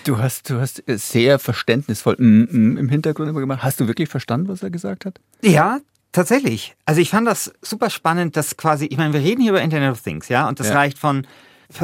Du 0.04 0.18
hast, 0.18 0.50
du 0.50 0.60
hast 0.60 0.82
sehr 0.86 1.38
verständnisvoll 1.38 2.14
im 2.18 2.88
Hintergrund 2.88 3.28
immer 3.28 3.40
gemacht. 3.40 3.62
Hast 3.62 3.80
du 3.80 3.88
wirklich 3.88 4.08
verstanden, 4.08 4.48
was 4.48 4.62
er 4.62 4.70
gesagt 4.70 5.06
hat? 5.06 5.20
Ja, 5.42 5.80
tatsächlich. 6.12 6.74
Also 6.84 7.00
ich 7.00 7.10
fand 7.10 7.26
das 7.26 7.52
super 7.62 7.88
spannend, 7.88 8.36
dass 8.36 8.56
quasi, 8.56 8.86
ich 8.86 8.98
meine, 8.98 9.12
wir 9.14 9.20
reden 9.20 9.40
hier 9.40 9.50
über 9.50 9.62
Internet 9.62 9.92
of 9.92 10.02
Things, 10.02 10.28
ja, 10.28 10.48
und 10.48 10.60
das 10.60 10.68
ja. 10.68 10.74
reicht 10.74 10.98
von 10.98 11.26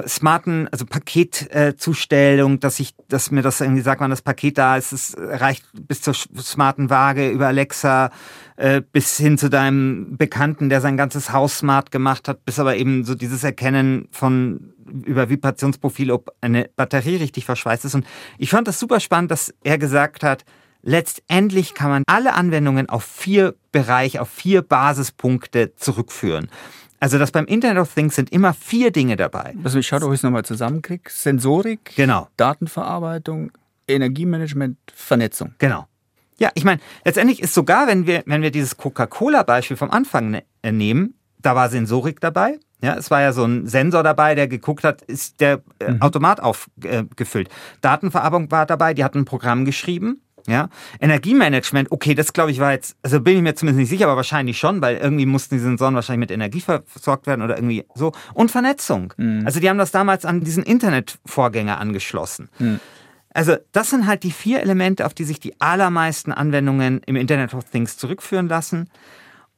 smarten, 0.07 0.68
also 0.71 0.87
Paketzustellung, 0.87 2.54
äh, 2.54 2.59
dass 2.59 2.80
ich, 2.80 2.95
dass 3.09 3.30
mir 3.30 3.42
das 3.42 3.61
irgendwie 3.61 3.83
sagt, 3.83 4.00
wann 4.00 4.11
das 4.11 4.23
Paket 4.23 4.59
da 4.59 4.76
ist, 4.76 4.92
es 4.92 5.16
reicht 5.18 5.64
bis 5.75 6.02
zur 6.02 6.14
smarten 6.14 6.90
Waage 6.90 7.30
über 7.30 7.47
Alexa, 7.47 8.11
äh, 8.57 8.80
bis 8.80 9.16
hin 9.16 9.38
zu 9.38 9.50
deinem 9.50 10.16
Bekannten, 10.16 10.68
der 10.68 10.80
sein 10.80 10.97
ganzes 10.97 11.33
Haus 11.33 11.59
smart 11.59 11.90
gemacht 11.90 12.28
hat, 12.28 12.45
bis 12.45 12.59
aber 12.59 12.76
eben 12.76 13.04
so 13.04 13.14
dieses 13.14 13.45
Erkennen 13.45 14.09
von 14.11 14.75
über 15.04 15.28
Vibrationsprofil, 15.28 16.11
ob 16.11 16.35
eine 16.40 16.71
Batterie 16.76 17.16
richtig 17.16 17.45
verschweißt 17.45 17.85
ist. 17.85 17.95
Und 17.95 18.07
ich 18.38 18.50
fand 18.50 18.68
das 18.68 18.80
super 18.80 19.00
spannend, 19.00 19.30
dass 19.30 19.54
er 19.62 19.78
gesagt 19.78 20.23
hat, 20.23 20.45
letztendlich 20.83 21.75
kann 21.75 21.90
man 21.90 22.02
alle 22.07 22.35
Anwendungen 22.35 22.88
auf 22.88 23.04
vier 23.04 23.54
Bereiche, 23.73 24.23
auf 24.23 24.30
vier 24.30 24.62
Basispunkte 24.62 25.75
zurückführen. 25.76 26.49
Also 27.00 27.19
das 27.19 27.31
beim 27.31 27.47
Internet 27.47 27.81
of 27.81 27.95
Things 27.95 28.17
sind 28.17 28.31
immer 28.33 28.55
vier 28.55 28.90
Dinge 28.90 29.17
dabei. 29.17 29.55
Also 29.62 29.78
ich 29.78 29.87
schaue, 29.87 30.02
ob 30.02 30.12
ich 30.12 30.19
es 30.19 30.23
nochmal 30.23 30.45
zusammenkriege. 30.45 31.05
Sensorik, 31.09 31.93
genau. 31.97 32.28
Datenverarbeitung, 32.37 33.52
Energiemanagement, 33.87 34.78
Vernetzung. 34.93 35.55
Genau. 35.59 35.87
Ja, 36.38 36.50
ich 36.55 36.64
meine, 36.64 36.81
letztendlich 37.05 37.43
ist 37.43 37.55
sogar, 37.55 37.87
wenn 37.87 38.07
wir, 38.07 38.23
wenn 38.26 38.43
wir 38.43 38.50
dieses 38.50 38.76
Coca-Cola-Beispiel 38.76 39.76
vom 39.76 39.90
Anfang 39.90 40.31
ne, 40.31 40.45
äh, 40.62 40.71
nehmen, 40.71 41.14
da 41.40 41.55
war 41.55 41.69
Sensorik 41.69 42.21
dabei. 42.21 42.59
Ja, 42.81 42.97
es 42.97 43.11
war 43.11 43.21
ja 43.21 43.33
so 43.33 43.45
ein 43.45 43.67
Sensor 43.67 44.05
dabei, 44.05 44.37
der 44.37 44.47
geguckt 44.47 44.85
hat, 44.85 45.02
ist 45.02 45.40
der 45.40 45.62
äh, 45.81 45.93
mhm. 45.93 46.02
Automat 46.02 46.40
aufgefüllt. 46.40 47.49
Äh, 47.49 47.52
Datenverarbeitung 47.81 48.50
war 48.52 48.67
dabei, 48.67 48.95
die 48.95 49.02
hatten 49.02 49.19
ein 49.19 49.25
Programm 49.25 49.64
geschrieben. 49.64 50.23
Ja, 50.49 50.71
Energiemanagement, 50.99 51.93
okay, 51.93 52.14
das 52.14 52.33
glaube 52.33 52.50
ich 52.50 52.59
war 52.59 52.73
jetzt, 52.73 52.97
also 53.02 53.21
bin 53.21 53.37
ich 53.37 53.43
mir 53.43 53.55
zumindest 53.55 53.81
nicht 53.81 53.90
sicher, 53.90 54.07
aber 54.07 54.17
wahrscheinlich 54.17 54.59
schon, 54.59 54.81
weil 54.81 54.97
irgendwie 54.97 55.26
mussten 55.26 55.57
die 55.57 55.61
Sensoren 55.61 55.95
wahrscheinlich 55.95 56.21
mit 56.21 56.31
Energie 56.31 56.61
versorgt 56.61 57.26
werden 57.26 57.43
oder 57.43 57.57
irgendwie 57.57 57.85
so. 57.95 58.12
Und 58.33 58.50
Vernetzung. 58.50 59.12
Mhm. 59.19 59.43
Also 59.45 59.61
die 59.61 59.69
haben 59.69 59.76
das 59.76 59.90
damals 59.90 60.25
an 60.25 60.40
diesen 60.40 60.62
Internetvorgänger 60.62 61.78
angeschlossen. 61.78 62.49
Mhm. 62.59 62.81
Also 63.35 63.57
das 63.73 63.90
sind 63.90 64.07
halt 64.07 64.23
die 64.23 64.31
vier 64.31 64.61
Elemente, 64.61 65.05
auf 65.05 65.12
die 65.12 65.25
sich 65.25 65.38
die 65.38 65.61
allermeisten 65.61 66.33
Anwendungen 66.33 67.02
im 67.05 67.17
Internet 67.17 67.52
of 67.52 67.64
Things 67.64 67.99
zurückführen 67.99 68.49
lassen. 68.49 68.88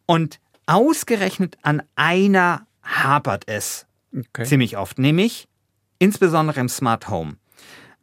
Und 0.07 0.41
ausgerechnet 0.67 1.57
an 1.63 1.83
einer 1.95 2.67
hapert 2.83 3.45
es 3.47 3.87
okay. 4.13 4.45
ziemlich 4.45 4.77
oft, 4.77 4.99
nämlich 4.99 5.49
insbesondere 5.99 6.61
im 6.61 6.69
Smart 6.69 7.09
Home. 7.09 7.37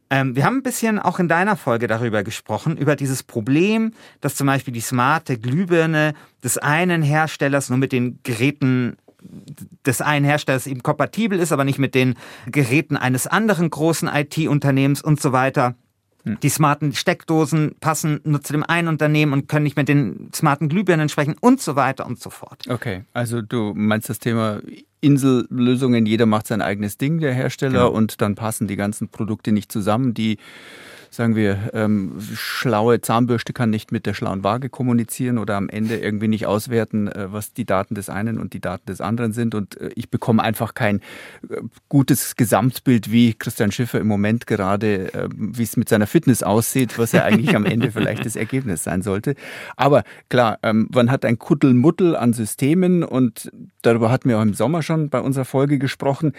Ähm, 0.09 0.35
wir 0.35 0.45
haben 0.45 0.57
ein 0.57 0.63
bisschen 0.63 0.99
auch 0.99 1.19
in 1.19 1.27
deiner 1.27 1.55
Folge 1.55 1.87
darüber 1.87 2.23
gesprochen, 2.23 2.77
über 2.77 2.95
dieses 2.95 3.23
Problem, 3.23 3.93
dass 4.21 4.35
zum 4.35 4.47
Beispiel 4.47 4.73
die 4.73 4.81
smarte 4.81 5.37
Glühbirne 5.37 6.13
des 6.43 6.57
einen 6.57 7.01
Herstellers 7.01 7.69
nur 7.69 7.77
mit 7.77 7.91
den 7.91 8.19
Geräten 8.23 8.97
des 9.85 10.01
einen 10.01 10.25
Herstellers 10.25 10.67
eben 10.67 10.83
kompatibel 10.83 11.39
ist, 11.39 11.51
aber 11.51 11.63
nicht 11.63 11.79
mit 11.79 11.95
den 11.95 12.15
Geräten 12.45 12.95
eines 12.95 13.27
anderen 13.27 13.69
großen 13.69 14.07
IT-Unternehmens 14.07 15.01
und 15.01 15.19
so 15.19 15.31
weiter. 15.31 15.75
Hm. 16.23 16.39
Die 16.41 16.49
smarten 16.49 16.93
Steckdosen 16.93 17.75
passen 17.79 18.21
nur 18.23 18.41
zu 18.41 18.53
dem 18.53 18.63
einen 18.63 18.87
Unternehmen 18.87 19.33
und 19.33 19.47
können 19.47 19.63
nicht 19.63 19.77
mit 19.77 19.89
den 19.89 20.29
smarten 20.33 20.69
Glühbirnen 20.69 21.09
sprechen 21.09 21.35
und 21.39 21.61
so 21.61 21.75
weiter 21.75 22.05
und 22.05 22.19
so 22.19 22.29
fort. 22.29 22.63
Okay, 22.69 23.03
also 23.13 23.41
du 23.41 23.73
meinst 23.75 24.09
das 24.09 24.19
Thema 24.19 24.61
Insellösungen, 25.01 26.05
jeder 26.05 26.25
macht 26.25 26.47
sein 26.47 26.61
eigenes 26.61 26.97
Ding, 26.97 27.19
der 27.19 27.33
Hersteller, 27.33 27.85
genau. 27.85 27.91
und 27.91 28.21
dann 28.21 28.35
passen 28.35 28.67
die 28.67 28.75
ganzen 28.75 29.09
Produkte 29.09 29.51
nicht 29.51 29.71
zusammen, 29.71 30.13
die 30.13 30.37
sagen 31.17 31.35
wir, 31.35 31.71
ähm, 31.73 32.13
schlaue 32.35 33.01
Zahnbürste 33.01 33.51
kann 33.51 33.71
nicht 33.71 33.91
mit 33.91 34.05
der 34.05 34.13
schlauen 34.13 34.43
Waage 34.43 34.69
kommunizieren 34.69 35.39
oder 35.39 35.55
am 35.57 35.67
Ende 35.67 35.97
irgendwie 35.97 36.27
nicht 36.27 36.45
auswerten, 36.45 37.07
äh, 37.07 37.33
was 37.33 37.53
die 37.53 37.65
Daten 37.65 37.95
des 37.95 38.09
einen 38.09 38.37
und 38.37 38.53
die 38.53 38.61
Daten 38.61 38.85
des 38.85 39.01
anderen 39.01 39.33
sind. 39.33 39.55
Und 39.55 39.81
äh, 39.81 39.89
ich 39.95 40.11
bekomme 40.11 40.43
einfach 40.43 40.75
kein 40.75 41.01
äh, 41.49 41.61
gutes 41.89 42.35
Gesamtbild, 42.35 43.11
wie 43.11 43.33
Christian 43.33 43.71
Schiffer 43.71 43.99
im 43.99 44.07
Moment 44.07 44.45
gerade, 44.45 45.11
äh, 45.13 45.27
wie 45.35 45.63
es 45.63 45.75
mit 45.75 45.89
seiner 45.89 46.05
Fitness 46.05 46.43
aussieht, 46.43 46.99
was 46.99 47.13
ja 47.13 47.23
eigentlich 47.23 47.55
am 47.55 47.65
Ende 47.65 47.91
vielleicht 47.91 48.23
das 48.23 48.35
Ergebnis 48.35 48.83
sein 48.83 49.01
sollte. 49.01 49.33
Aber 49.75 50.03
klar, 50.29 50.59
ähm, 50.61 50.87
man 50.93 51.09
hat 51.09 51.25
ein 51.25 51.39
Kuddelmuddel 51.39 52.15
an 52.15 52.33
Systemen 52.33 53.03
und 53.03 53.51
darüber 53.81 54.11
hatten 54.11 54.29
wir 54.29 54.37
auch 54.37 54.43
im 54.43 54.53
Sommer 54.53 54.83
schon 54.83 55.09
bei 55.09 55.19
unserer 55.19 55.45
Folge 55.45 55.79
gesprochen. 55.79 56.33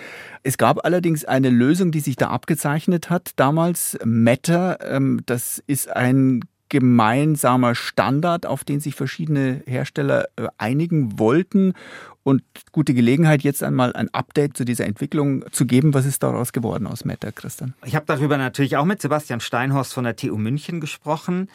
Es 0.44 0.56
gab 0.56 0.84
allerdings 0.84 1.24
eine 1.24 1.50
Lösung, 1.50 1.90
die 1.90 2.00
sich 2.00 2.14
da 2.14 2.28
abgezeichnet 2.28 3.10
hat, 3.10 3.32
damals 3.34 3.98
Meta. 4.04 4.67
Ähm, 4.80 5.20
das 5.26 5.62
ist 5.66 5.88
ein 5.94 6.42
gemeinsamer 6.68 7.74
Standard, 7.74 8.46
auf 8.46 8.64
den 8.64 8.80
sich 8.80 8.94
verschiedene 8.94 9.62
Hersteller 9.66 10.28
äh, 10.36 10.48
einigen 10.58 11.18
wollten. 11.18 11.74
Und 12.22 12.42
gute 12.72 12.92
Gelegenheit, 12.92 13.42
jetzt 13.42 13.62
einmal 13.62 13.94
ein 13.94 14.12
Update 14.12 14.56
zu 14.56 14.64
dieser 14.64 14.84
Entwicklung 14.84 15.44
zu 15.50 15.64
geben. 15.64 15.94
Was 15.94 16.04
ist 16.04 16.22
daraus 16.22 16.52
geworden 16.52 16.86
aus 16.86 17.06
Meta, 17.06 17.32
Christian? 17.32 17.74
Ich 17.86 17.94
habe 17.94 18.04
darüber 18.06 18.36
natürlich 18.36 18.76
auch 18.76 18.84
mit 18.84 19.00
Sebastian 19.00 19.40
Steinhorst 19.40 19.94
von 19.94 20.04
der 20.04 20.16
TU 20.16 20.36
München 20.36 20.80
gesprochen. 20.80 21.48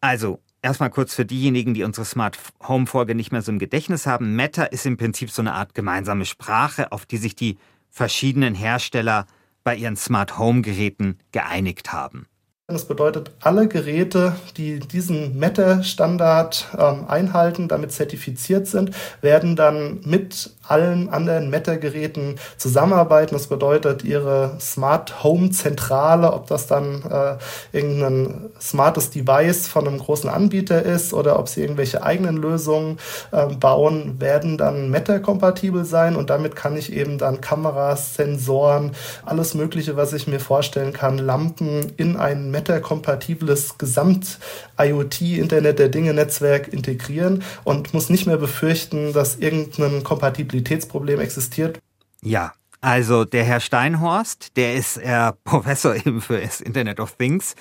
Also 0.00 0.40
Erstmal 0.62 0.90
kurz 0.90 1.14
für 1.14 1.24
diejenigen, 1.24 1.74
die 1.74 1.84
unsere 1.84 2.04
Smart 2.04 2.36
Home 2.66 2.86
Folge 2.86 3.14
nicht 3.14 3.30
mehr 3.30 3.40
so 3.40 3.52
im 3.52 3.60
Gedächtnis 3.60 4.04
haben. 4.04 4.34
Meta 4.34 4.64
ist 4.64 4.84
im 4.84 4.96
Prinzip 4.96 5.30
so 5.30 5.40
eine 5.40 5.52
Art 5.52 5.74
gemeinsame 5.74 6.24
Sprache, 6.24 6.90
auf 6.90 7.06
die 7.06 7.18
sich 7.18 7.36
die 7.36 7.56
verschiedenen 7.88 8.56
Hersteller 8.56 9.26
bei 9.62 9.76
ihren 9.76 9.94
Smart 9.94 10.38
Home 10.38 10.62
Geräten 10.62 11.18
geeinigt 11.30 11.92
haben. 11.92 12.26
Das 12.68 12.86
bedeutet, 12.86 13.30
alle 13.38 13.68
Geräte, 13.68 14.34
die 14.56 14.80
diesen 14.80 15.38
Meta-Standard 15.38 16.66
ähm, 16.76 17.04
einhalten, 17.06 17.68
damit 17.68 17.92
zertifiziert 17.92 18.66
sind, 18.66 18.90
werden 19.20 19.54
dann 19.54 20.00
mit 20.02 20.50
allen 20.66 21.08
anderen 21.08 21.48
Meta-Geräten 21.48 22.40
zusammenarbeiten. 22.56 23.36
Das 23.36 23.46
bedeutet, 23.46 24.02
ihre 24.02 24.56
Smart 24.58 25.22
Home 25.22 25.50
Zentrale, 25.50 26.32
ob 26.32 26.48
das 26.48 26.66
dann 26.66 27.04
äh, 27.08 27.36
irgendein 27.70 28.50
smartes 28.60 29.10
Device 29.10 29.68
von 29.68 29.86
einem 29.86 29.98
großen 29.98 30.28
Anbieter 30.28 30.82
ist 30.82 31.14
oder 31.14 31.38
ob 31.38 31.48
sie 31.48 31.60
irgendwelche 31.60 32.02
eigenen 32.02 32.36
Lösungen 32.36 32.98
äh, 33.30 33.46
bauen, 33.46 34.20
werden 34.20 34.58
dann 34.58 34.90
Meta-kompatibel 34.90 35.84
sein 35.84 36.16
und 36.16 36.30
damit 36.30 36.56
kann 36.56 36.76
ich 36.76 36.92
eben 36.92 37.16
dann 37.16 37.40
Kameras, 37.40 38.16
Sensoren, 38.16 38.90
alles 39.24 39.54
Mögliche, 39.54 39.96
was 39.96 40.12
ich 40.12 40.26
mir 40.26 40.40
vorstellen 40.40 40.92
kann, 40.92 41.18
Lampen 41.18 41.92
in 41.96 42.16
ein 42.16 42.55
Meta-kompatibles 42.56 43.76
Gesamt-IoT, 43.76 45.20
Internet 45.20 45.78
der 45.78 45.88
Dinge-Netzwerk 45.88 46.68
integrieren 46.68 47.42
und 47.64 47.92
muss 47.92 48.08
nicht 48.08 48.26
mehr 48.26 48.38
befürchten, 48.38 49.12
dass 49.12 49.36
irgendein 49.36 50.02
Kompatibilitätsproblem 50.02 51.20
existiert. 51.20 51.78
Ja, 52.22 52.54
also 52.80 53.24
der 53.24 53.44
Herr 53.44 53.60
Steinhorst, 53.60 54.56
der 54.56 54.74
ist 54.74 54.96
äh, 54.96 55.32
Professor 55.44 55.94
eben 55.94 56.20
für 56.20 56.40
das 56.40 56.60
Internet 56.60 56.98
of 56.98 57.16
Things. 57.16 57.54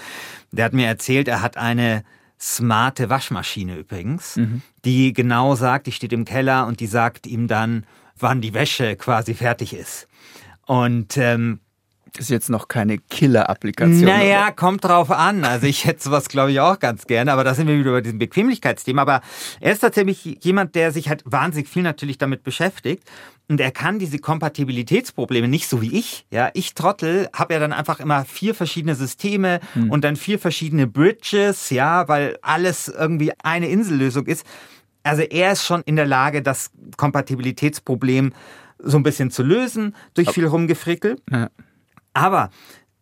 Der 0.51 0.65
hat 0.65 0.73
mir 0.73 0.87
erzählt, 0.87 1.27
er 1.27 1.41
hat 1.41 1.57
eine 1.57 2.03
smarte 2.39 3.09
Waschmaschine 3.09 3.77
übrigens, 3.77 4.37
mhm. 4.37 4.61
die 4.83 5.13
genau 5.13 5.55
sagt, 5.55 5.87
die 5.87 5.91
steht 5.91 6.13
im 6.13 6.25
Keller 6.25 6.67
und 6.67 6.79
die 6.79 6.87
sagt 6.87 7.27
ihm 7.27 7.47
dann, 7.47 7.85
wann 8.17 8.41
die 8.41 8.53
Wäsche 8.53 8.95
quasi 8.95 9.33
fertig 9.33 9.73
ist. 9.73 10.07
Und 10.65 11.17
ähm, 11.17 11.59
das 12.17 12.27
ist 12.27 12.29
jetzt 12.29 12.49
noch 12.49 12.67
keine 12.67 12.97
Killer-Applikation. 12.97 14.05
Naja, 14.05 14.43
oder? 14.43 14.51
kommt 14.53 14.83
drauf 14.85 15.11
an. 15.11 15.43
Also 15.43 15.67
ich 15.67 15.85
hätte 15.85 16.01
sowas, 16.01 16.29
glaube 16.29 16.51
ich, 16.51 16.59
auch 16.59 16.79
ganz 16.79 17.07
gerne. 17.07 17.31
Aber 17.33 17.43
da 17.43 17.53
sind 17.53 17.67
wir 17.67 17.77
wieder 17.77 17.91
bei 17.91 18.01
diesem 18.01 18.19
Bequemlichkeitsthema. 18.19 19.01
Aber 19.01 19.21
er 19.59 19.73
ist 19.73 19.79
tatsächlich 19.79 20.39
jemand, 20.41 20.75
der 20.75 20.91
sich 20.91 21.09
halt 21.09 21.23
wahnsinnig 21.25 21.67
viel 21.67 21.83
natürlich 21.83 22.17
damit 22.17 22.43
beschäftigt. 22.43 23.03
Und 23.49 23.59
er 23.59 23.71
kann 23.71 23.99
diese 23.99 24.17
Kompatibilitätsprobleme 24.19 25.47
nicht 25.47 25.67
so 25.67 25.81
wie 25.81 25.97
ich. 25.97 26.25
Ja, 26.31 26.51
ich 26.53 26.73
Trottel 26.73 27.29
habe 27.33 27.53
ja 27.53 27.59
dann 27.59 27.73
einfach 27.73 27.99
immer 27.99 28.23
vier 28.25 28.55
verschiedene 28.55 28.95
Systeme 28.95 29.59
hm. 29.73 29.91
und 29.91 30.03
dann 30.03 30.15
vier 30.15 30.39
verschiedene 30.39 30.87
Bridges, 30.87 31.69
ja, 31.69 32.07
weil 32.07 32.37
alles 32.41 32.87
irgendwie 32.87 33.33
eine 33.43 33.67
Insellösung 33.67 34.25
ist. 34.25 34.45
Also 35.03 35.21
er 35.21 35.51
ist 35.51 35.63
schon 35.63 35.81
in 35.85 35.95
der 35.95 36.07
Lage, 36.07 36.41
das 36.41 36.71
Kompatibilitätsproblem 36.97 38.33
so 38.79 38.97
ein 38.97 39.03
bisschen 39.03 39.31
zu 39.31 39.43
lösen 39.43 39.95
durch 40.13 40.31
viel 40.31 40.47
Rumgefrickel. 40.47 41.17
Ja. 41.29 41.49
Aber 42.15 42.49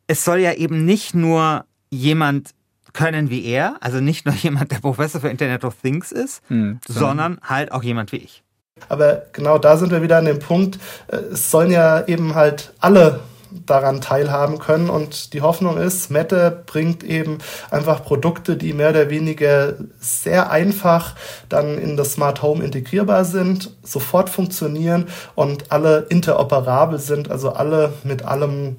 es 0.07 0.25
soll 0.25 0.39
ja 0.39 0.53
eben 0.53 0.83
nicht 0.83 1.15
nur 1.15 1.65
jemand 1.89 2.49
können 2.91 3.29
wie 3.29 3.45
er, 3.45 3.77
also 3.79 3.99
nicht 3.99 4.25
nur 4.25 4.35
jemand, 4.41 4.71
der 4.71 4.79
Professor 4.79 5.21
für 5.21 5.29
Internet 5.29 5.63
of 5.63 5.75
Things 5.81 6.11
ist, 6.11 6.41
hm, 6.47 6.79
sondern 6.87 7.39
halt 7.43 7.71
auch 7.71 7.83
jemand 7.83 8.11
wie 8.11 8.17
ich. 8.17 8.43
Aber 8.89 9.23
genau 9.31 9.57
da 9.59 9.77
sind 9.77 9.91
wir 9.91 10.01
wieder 10.01 10.17
an 10.17 10.25
dem 10.25 10.39
Punkt, 10.39 10.79
äh, 11.07 11.17
es 11.17 11.51
sollen 11.51 11.71
ja 11.71 12.05
eben 12.07 12.35
halt 12.35 12.73
alle 12.79 13.21
daran 13.65 14.01
teilhaben 14.01 14.59
können. 14.59 14.89
Und 14.89 15.33
die 15.33 15.41
Hoffnung 15.41 15.77
ist, 15.77 16.09
Mette 16.09 16.63
bringt 16.65 17.03
eben 17.03 17.37
einfach 17.69 18.03
Produkte, 18.03 18.57
die 18.57 18.73
mehr 18.73 18.89
oder 18.89 19.09
weniger 19.09 19.75
sehr 19.99 20.49
einfach 20.49 21.15
dann 21.49 21.77
in 21.77 21.97
das 21.97 22.13
Smart 22.13 22.41
Home 22.41 22.63
integrierbar 22.63 23.25
sind, 23.25 23.71
sofort 23.83 24.29
funktionieren 24.29 25.07
und 25.35 25.71
alle 25.71 26.07
interoperabel 26.09 26.99
sind, 26.99 27.29
also 27.29 27.51
alle 27.51 27.93
mit 28.03 28.25
allem 28.25 28.77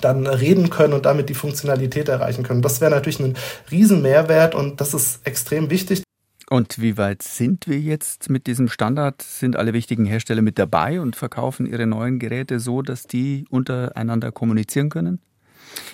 dann 0.00 0.26
reden 0.26 0.70
können 0.70 0.92
und 0.92 1.06
damit 1.06 1.28
die 1.28 1.34
Funktionalität 1.34 2.08
erreichen 2.08 2.42
können. 2.42 2.62
Das 2.62 2.80
wäre 2.80 2.90
natürlich 2.90 3.20
ein 3.20 3.36
Riesenmehrwert 3.70 4.54
und 4.54 4.80
das 4.80 4.94
ist 4.94 5.26
extrem 5.26 5.70
wichtig. 5.70 6.02
Und 6.50 6.80
wie 6.80 6.98
weit 6.98 7.22
sind 7.22 7.66
wir 7.66 7.80
jetzt 7.80 8.28
mit 8.28 8.46
diesem 8.46 8.68
Standard? 8.68 9.22
Sind 9.22 9.56
alle 9.56 9.72
wichtigen 9.72 10.04
Hersteller 10.04 10.42
mit 10.42 10.58
dabei 10.58 11.00
und 11.00 11.16
verkaufen 11.16 11.66
ihre 11.66 11.86
neuen 11.86 12.18
Geräte 12.18 12.60
so, 12.60 12.82
dass 12.82 13.06
die 13.06 13.46
untereinander 13.48 14.30
kommunizieren 14.30 14.90
können? 14.90 15.20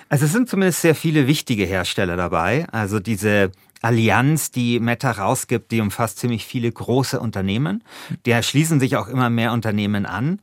Also 0.08 0.26
es 0.26 0.32
sind 0.32 0.48
zumindest 0.48 0.82
sehr 0.82 0.94
viele 0.94 1.26
wichtige 1.26 1.64
Hersteller 1.64 2.16
dabei. 2.16 2.66
Also 2.72 2.98
diese 2.98 3.52
Allianz, 3.80 4.50
die 4.50 4.80
Meta 4.80 5.12
rausgibt, 5.12 5.70
die 5.70 5.80
umfasst 5.80 6.18
ziemlich 6.18 6.44
viele 6.44 6.70
große 6.70 7.18
Unternehmen. 7.18 7.82
Der 8.26 8.42
schließen 8.42 8.80
sich 8.80 8.96
auch 8.96 9.08
immer 9.08 9.30
mehr 9.30 9.52
Unternehmen 9.52 10.04
an. 10.04 10.40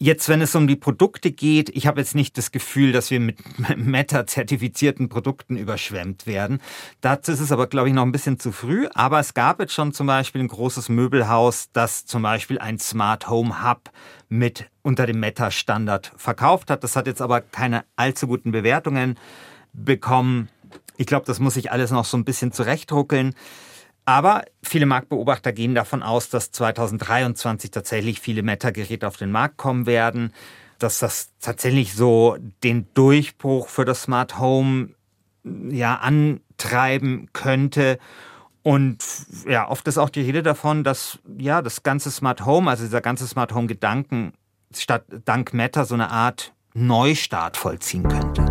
Jetzt, 0.00 0.28
wenn 0.28 0.40
es 0.40 0.54
um 0.54 0.68
die 0.68 0.76
Produkte 0.76 1.32
geht, 1.32 1.70
ich 1.70 1.88
habe 1.88 2.00
jetzt 2.00 2.14
nicht 2.14 2.38
das 2.38 2.52
Gefühl, 2.52 2.92
dass 2.92 3.10
wir 3.10 3.18
mit 3.18 3.38
Meta-zertifizierten 3.76 5.08
Produkten 5.08 5.56
überschwemmt 5.56 6.24
werden. 6.24 6.60
Dazu 7.00 7.32
ist 7.32 7.40
es 7.40 7.50
aber, 7.50 7.66
glaube 7.66 7.88
ich, 7.88 7.94
noch 7.94 8.04
ein 8.04 8.12
bisschen 8.12 8.38
zu 8.38 8.52
früh. 8.52 8.86
Aber 8.94 9.18
es 9.18 9.34
gab 9.34 9.58
jetzt 9.58 9.74
schon 9.74 9.92
zum 9.92 10.06
Beispiel 10.06 10.40
ein 10.40 10.48
großes 10.48 10.88
Möbelhaus, 10.88 11.70
das 11.72 12.06
zum 12.06 12.22
Beispiel 12.22 12.60
ein 12.60 12.78
Smart 12.78 13.28
Home 13.28 13.68
Hub 13.68 13.90
mit 14.28 14.70
unter 14.82 15.04
dem 15.04 15.18
Meta-Standard 15.18 16.12
verkauft 16.16 16.70
hat. 16.70 16.84
Das 16.84 16.94
hat 16.94 17.08
jetzt 17.08 17.20
aber 17.20 17.40
keine 17.40 17.84
allzu 17.96 18.28
guten 18.28 18.52
Bewertungen 18.52 19.18
bekommen. 19.72 20.48
Ich 20.96 21.06
glaube, 21.06 21.26
das 21.26 21.40
muss 21.40 21.54
sich 21.54 21.72
alles 21.72 21.90
noch 21.90 22.04
so 22.04 22.16
ein 22.16 22.24
bisschen 22.24 22.52
zurechtruckeln. 22.52 23.34
Aber 24.08 24.44
viele 24.62 24.86
Marktbeobachter 24.86 25.52
gehen 25.52 25.74
davon 25.74 26.02
aus, 26.02 26.30
dass 26.30 26.50
2023 26.50 27.70
tatsächlich 27.70 28.20
viele 28.20 28.42
Meta-Geräte 28.42 29.06
auf 29.06 29.18
den 29.18 29.30
Markt 29.30 29.58
kommen 29.58 29.84
werden, 29.84 30.32
dass 30.78 30.98
das 30.98 31.32
tatsächlich 31.40 31.92
so 31.92 32.38
den 32.64 32.86
Durchbruch 32.94 33.68
für 33.68 33.84
das 33.84 34.04
Smart 34.04 34.38
Home 34.38 34.94
ja 35.44 35.96
antreiben 35.96 37.28
könnte. 37.34 37.98
Und 38.62 39.04
ja, 39.46 39.68
oft 39.68 39.86
ist 39.86 39.98
auch 39.98 40.08
die 40.08 40.22
Rede 40.22 40.42
davon, 40.42 40.84
dass 40.84 41.18
ja 41.36 41.60
das 41.60 41.82
ganze 41.82 42.10
Smart 42.10 42.46
Home, 42.46 42.70
also 42.70 42.84
dieser 42.84 43.02
ganze 43.02 43.28
Smart 43.28 43.52
Home 43.52 43.66
Gedanken 43.66 44.32
statt 44.74 45.04
dank 45.26 45.52
Meta 45.52 45.84
so 45.84 45.92
eine 45.92 46.10
Art 46.10 46.54
Neustart 46.72 47.58
vollziehen 47.58 48.08
könnte. 48.08 48.47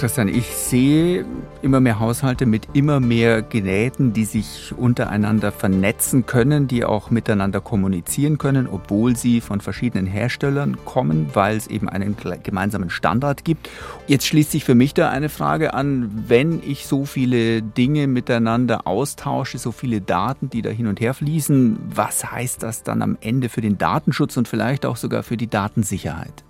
Christian, 0.00 0.28
ich 0.28 0.46
sehe 0.56 1.26
immer 1.60 1.78
mehr 1.78 2.00
Haushalte 2.00 2.46
mit 2.46 2.68
immer 2.72 3.00
mehr 3.00 3.42
Geräten, 3.42 4.14
die 4.14 4.24
sich 4.24 4.72
untereinander 4.74 5.52
vernetzen 5.52 6.24
können, 6.24 6.66
die 6.66 6.86
auch 6.86 7.10
miteinander 7.10 7.60
kommunizieren 7.60 8.38
können, 8.38 8.66
obwohl 8.66 9.14
sie 9.14 9.42
von 9.42 9.60
verschiedenen 9.60 10.06
Herstellern 10.06 10.78
kommen, 10.86 11.28
weil 11.34 11.58
es 11.58 11.66
eben 11.66 11.90
einen 11.90 12.16
gemeinsamen 12.42 12.88
Standard 12.88 13.44
gibt. 13.44 13.68
Jetzt 14.06 14.26
schließt 14.26 14.52
sich 14.52 14.64
für 14.64 14.74
mich 14.74 14.94
da 14.94 15.10
eine 15.10 15.28
Frage 15.28 15.74
an, 15.74 16.24
wenn 16.28 16.62
ich 16.66 16.86
so 16.86 17.04
viele 17.04 17.60
Dinge 17.60 18.06
miteinander 18.06 18.86
austausche, 18.86 19.58
so 19.58 19.70
viele 19.70 20.00
Daten, 20.00 20.48
die 20.48 20.62
da 20.62 20.70
hin 20.70 20.86
und 20.86 20.98
her 20.98 21.12
fließen, 21.12 21.78
was 21.94 22.32
heißt 22.32 22.62
das 22.62 22.84
dann 22.84 23.02
am 23.02 23.18
Ende 23.20 23.50
für 23.50 23.60
den 23.60 23.76
Datenschutz 23.76 24.38
und 24.38 24.48
vielleicht 24.48 24.86
auch 24.86 24.96
sogar 24.96 25.22
für 25.22 25.36
die 25.36 25.48
Datensicherheit? 25.48 26.42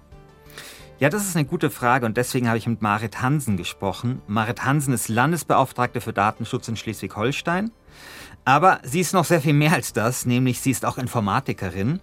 Ja, 1.01 1.09
das 1.09 1.27
ist 1.27 1.35
eine 1.35 1.47
gute 1.47 1.71
Frage 1.71 2.05
und 2.05 2.19
deswegen 2.19 2.47
habe 2.47 2.59
ich 2.59 2.67
mit 2.67 2.83
Marit 2.83 3.23
Hansen 3.23 3.57
gesprochen. 3.57 4.21
Marit 4.27 4.67
Hansen 4.67 4.93
ist 4.93 5.09
Landesbeauftragte 5.09 6.03
für 6.03 6.13
Datenschutz 6.13 6.69
in 6.69 6.77
Schleswig-Holstein. 6.77 7.71
Aber 8.45 8.81
sie 8.83 9.01
ist 9.01 9.15
noch 9.15 9.25
sehr 9.25 9.41
viel 9.41 9.55
mehr 9.55 9.73
als 9.73 9.95
das, 9.95 10.27
nämlich 10.27 10.61
sie 10.61 10.71
ist 10.71 10.85
auch 10.85 10.99
Informatikerin. 10.99 12.01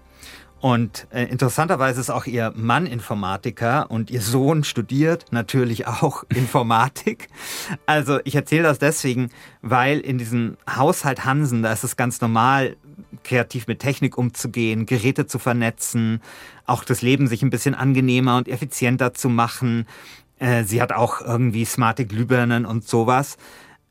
Und 0.61 1.05
äh, 1.11 1.25
interessanterweise 1.25 2.01
ist 2.01 2.09
auch 2.09 2.25
ihr 2.25 2.51
Mann 2.55 2.87
Informatiker 2.87 3.91
und 3.91 4.09
ihr 4.09 4.23
Sohn 4.23 4.63
studiert 4.63 5.25
natürlich 5.29 5.85
auch 5.85 6.23
Informatik. 6.29 7.27
Also 7.85 8.19
ich 8.23 8.33
erzähle 8.33 8.63
das 8.63 8.79
deswegen, 8.79 9.29
weil 9.61 9.99
in 9.99 10.17
diesem 10.17 10.57
Haushalt 10.67 11.23
Hansen, 11.23 11.61
da 11.61 11.71
ist 11.71 11.83
es 11.83 11.97
ganz 11.97 12.19
normal, 12.19 12.77
kreativ 13.23 13.67
mit 13.67 13.79
Technik 13.79 14.17
umzugehen, 14.17 14.85
Geräte 14.85 15.27
zu 15.27 15.39
vernetzen, 15.39 16.21
auch 16.65 16.83
das 16.83 17.01
Leben 17.01 17.27
sich 17.27 17.43
ein 17.43 17.49
bisschen 17.49 17.75
angenehmer 17.75 18.37
und 18.37 18.47
effizienter 18.47 19.13
zu 19.13 19.29
machen. 19.29 19.87
Äh, 20.39 20.63
sie 20.63 20.81
hat 20.81 20.91
auch 20.91 21.21
irgendwie 21.21 21.65
smarte 21.65 22.05
Glühbirnen 22.05 22.65
und 22.65 22.87
sowas. 22.87 23.37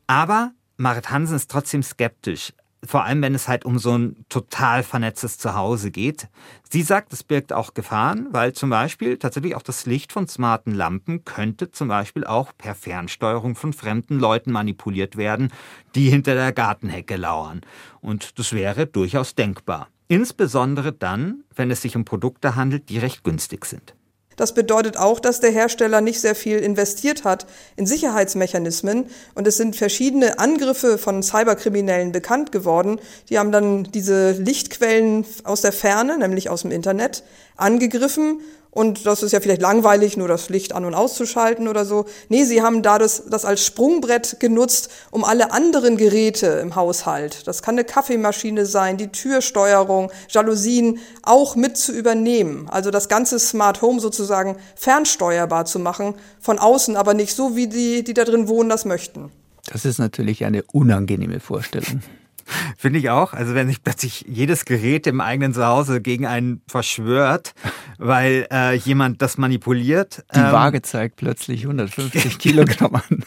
Aber 0.07 0.53
Marit 0.77 1.11
Hansen 1.11 1.37
ist 1.37 1.51
trotzdem 1.51 1.83
skeptisch 1.83 2.53
vor 2.87 3.05
allem 3.05 3.23
wenn 3.23 3.35
es 3.35 3.49
halt 3.49 3.65
um 3.65 3.79
so 3.79 3.97
ein 3.97 4.25
total 4.29 4.83
vernetztes 4.83 5.39
Zuhause 5.39 5.91
geht. 5.91 6.29
Sie 6.71 6.83
sagt, 6.83 7.13
es 7.13 7.23
birgt 7.23 7.53
auch 7.53 7.75
Gefahren, 7.75 8.29
weil 8.31 8.53
zum 8.53 8.71
Beispiel 8.71 9.19
tatsächlich 9.19 9.55
auch 9.55 9.63
das 9.63 9.87
Licht 9.87 10.13
von 10.13 10.29
smarten 10.29 10.75
Lampen 10.75 11.25
könnte 11.25 11.71
zum 11.71 11.89
Beispiel 11.89 12.25
auch 12.25 12.53
per 12.57 12.75
Fernsteuerung 12.75 13.57
von 13.57 13.73
fremden 13.73 14.19
Leuten 14.19 14.53
manipuliert 14.53 15.17
werden, 15.17 15.53
die 15.95 16.11
hinter 16.11 16.35
der 16.35 16.53
Gartenhecke 16.53 17.17
lauern. 17.17 17.63
Und 18.01 18.39
das 18.39 18.53
wäre 18.53 18.87
durchaus 18.87 19.35
denkbar. 19.35 19.89
Insbesondere 20.09 20.93
dann, 20.93 21.43
wenn 21.55 21.71
es 21.71 21.83
sich 21.83 21.97
um 21.97 22.05
Produkte 22.05 22.55
handelt, 22.55 22.89
die 22.91 22.99
recht 22.99 23.25
günstig 23.25 23.65
sind. 23.65 23.96
Das 24.37 24.53
bedeutet 24.53 24.97
auch, 24.99 25.19
dass 25.19 25.41
der 25.41 25.51
Hersteller 25.51 26.01
nicht 26.01 26.21
sehr 26.21 26.35
viel 26.35 26.59
investiert 26.59 27.25
hat 27.25 27.47
in 27.75 27.87
Sicherheitsmechanismen 27.87 29.07
und 29.35 29.47
es 29.47 29.57
sind 29.57 29.77
verschiedene 29.77 30.39
Angriffe 30.39 30.99
von 30.99 31.23
Cyberkriminellen 31.23 32.13
bekannt 32.13 32.53
geworden. 32.53 33.01
Die 33.31 33.39
haben 33.39 33.51
dann 33.51 33.85
diese 33.85 34.33
Lichtquellen 34.33 35.25
aus 35.45 35.63
der 35.63 35.73
Ferne, 35.73 36.19
nämlich 36.19 36.51
aus 36.51 36.63
dem 36.63 36.71
Internet, 36.71 37.25
angegriffen 37.57 38.41
und 38.77 39.07
das 39.07 39.23
ist 39.23 39.33
ja 39.33 39.41
vielleicht 39.41 39.63
langweilig, 39.63 40.19
nur 40.19 40.29
das 40.29 40.51
Licht 40.51 40.75
an- 40.75 40.85
und 40.85 40.95
auszuschalten 40.95 41.67
oder 41.67 41.87
so. 41.87 42.05
Nee, 42.29 42.45
sie 42.45 42.61
haben 42.61 42.83
da 42.83 42.99
das, 42.99 43.25
das 43.31 43.47
als 43.47 43.65
Sprungbrett 43.65 44.39
genutzt, 44.39 44.91
um 45.11 45.25
alle 45.25 45.51
anderen 45.51 45.97
Geräte 45.97 46.47
im 46.47 46.77
Haushalt, 46.77 47.47
das 47.47 47.63
kann 47.63 47.77
eine 47.77 47.85
Kaffeemaschine 47.85 48.67
sein, 48.67 48.99
die 48.99 49.09
Türsteuerung, 49.09 50.13
Jalousien, 50.29 50.99
auch 51.23 51.57
mit 51.57 51.79
zu 51.79 51.91
übernehmen. 51.91 52.69
Also 52.69 52.91
das 52.91 53.09
ganze 53.09 53.39
Smart 53.39 53.81
Home 53.81 53.99
sozusagen 53.99 54.57
fernsteuerbar 54.75 55.65
zu 55.65 55.79
machen, 55.79 56.13
von 56.39 56.59
außen, 56.59 56.97
aber 56.97 57.15
nicht 57.15 57.35
so, 57.35 57.57
wie 57.57 57.69
die, 57.69 58.05
die 58.05 58.13
da 58.13 58.25
drin 58.25 58.47
wohnen, 58.47 58.69
das 58.69 58.85
möchten. 58.85 59.31
Das 59.73 59.87
ist 59.87 59.99
natürlich 59.99 60.45
eine 60.45 60.63
unangenehme 60.65 61.41
Vorstellung. 61.41 62.03
Finde 62.79 62.99
ich 62.99 63.11
auch. 63.11 63.33
Also 63.33 63.55
wenn 63.55 63.69
sich 63.69 63.83
plötzlich 63.83 64.25
jedes 64.29 64.65
Gerät 64.65 65.07
im 65.07 65.21
eigenen 65.21 65.55
Zuhause 65.55 66.01
gegen 66.01 66.27
einen 66.27 66.63
verschwört, 66.69 67.55
weil 67.99 68.47
äh, 68.53 68.75
jemand 68.75 69.23
das 69.23 69.39
manipuliert. 69.39 70.25
Die 70.35 70.41
ähm, 70.41 70.53
Waage 70.53 70.83
zeigt 70.83 71.17
plötzlich 71.17 71.63
150 71.63 72.39
Kilogramm 72.39 72.97
an. 72.97 73.25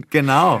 genau. 0.10 0.60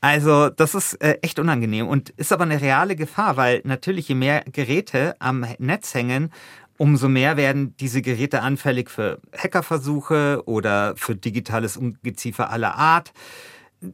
Also 0.00 0.50
das 0.50 0.74
ist 0.74 0.94
äh, 1.02 1.18
echt 1.22 1.38
unangenehm 1.38 1.88
und 1.88 2.10
ist 2.10 2.32
aber 2.32 2.44
eine 2.44 2.60
reale 2.60 2.94
Gefahr, 2.94 3.38
weil 3.38 3.62
natürlich 3.64 4.08
je 4.08 4.14
mehr 4.14 4.44
Geräte 4.52 5.16
am 5.18 5.46
Netz 5.58 5.94
hängen, 5.94 6.30
umso 6.76 7.08
mehr 7.08 7.36
werden 7.36 7.74
diese 7.78 8.02
Geräte 8.02 8.42
anfällig 8.42 8.90
für 8.90 9.20
Hackerversuche 9.36 10.42
oder 10.44 10.94
für 10.96 11.14
digitales 11.16 11.76
Ungeziefer 11.76 12.50
aller 12.50 12.74
Art. 12.74 13.12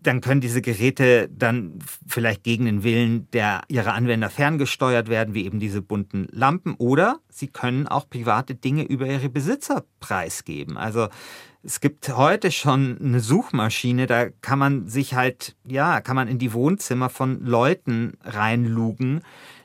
Dann 0.03 0.21
können 0.21 0.41
diese 0.41 0.63
Geräte 0.63 1.29
dann 1.29 1.79
vielleicht 2.07 2.45
gegen 2.45 2.65
den 2.65 2.83
Willen 2.83 3.29
der 3.33 3.63
ihrer 3.69 3.95
Anwender 3.95 4.31
ferngesteuert 4.31 5.09
werden, 5.09 5.35
wie 5.35 5.45
eben 5.45 5.61
diese 5.61 5.83
bunten 5.83 6.29
Lampen, 6.31 6.75
oder 6.75 7.21
sie 7.29 7.49
können 7.49 7.87
auch 7.87 8.09
private 8.09 8.55
Dinge 8.55 8.85
über 8.85 9.07
ihre 9.07 9.29
Besitzer 9.29 9.85
preisgeben. 10.01 10.77
Also 10.77 11.09
es 11.63 11.81
gibt 11.81 12.09
heute 12.17 12.51
schon 12.51 12.99
eine 13.01 13.21
Suchmaschine, 13.21 14.07
da 14.07 14.31
kann 14.31 14.59
man 14.59 14.87
sich 14.87 15.15
halt, 15.15 15.57
ja, 15.67 16.01
kann 16.01 16.17
man 16.17 16.29
in 16.29 16.39
die 16.39 16.53
Wohnzimmer 16.53 17.11
von 17.11 17.45
Leuten 17.45 18.15
reinlugen, 18.23 19.21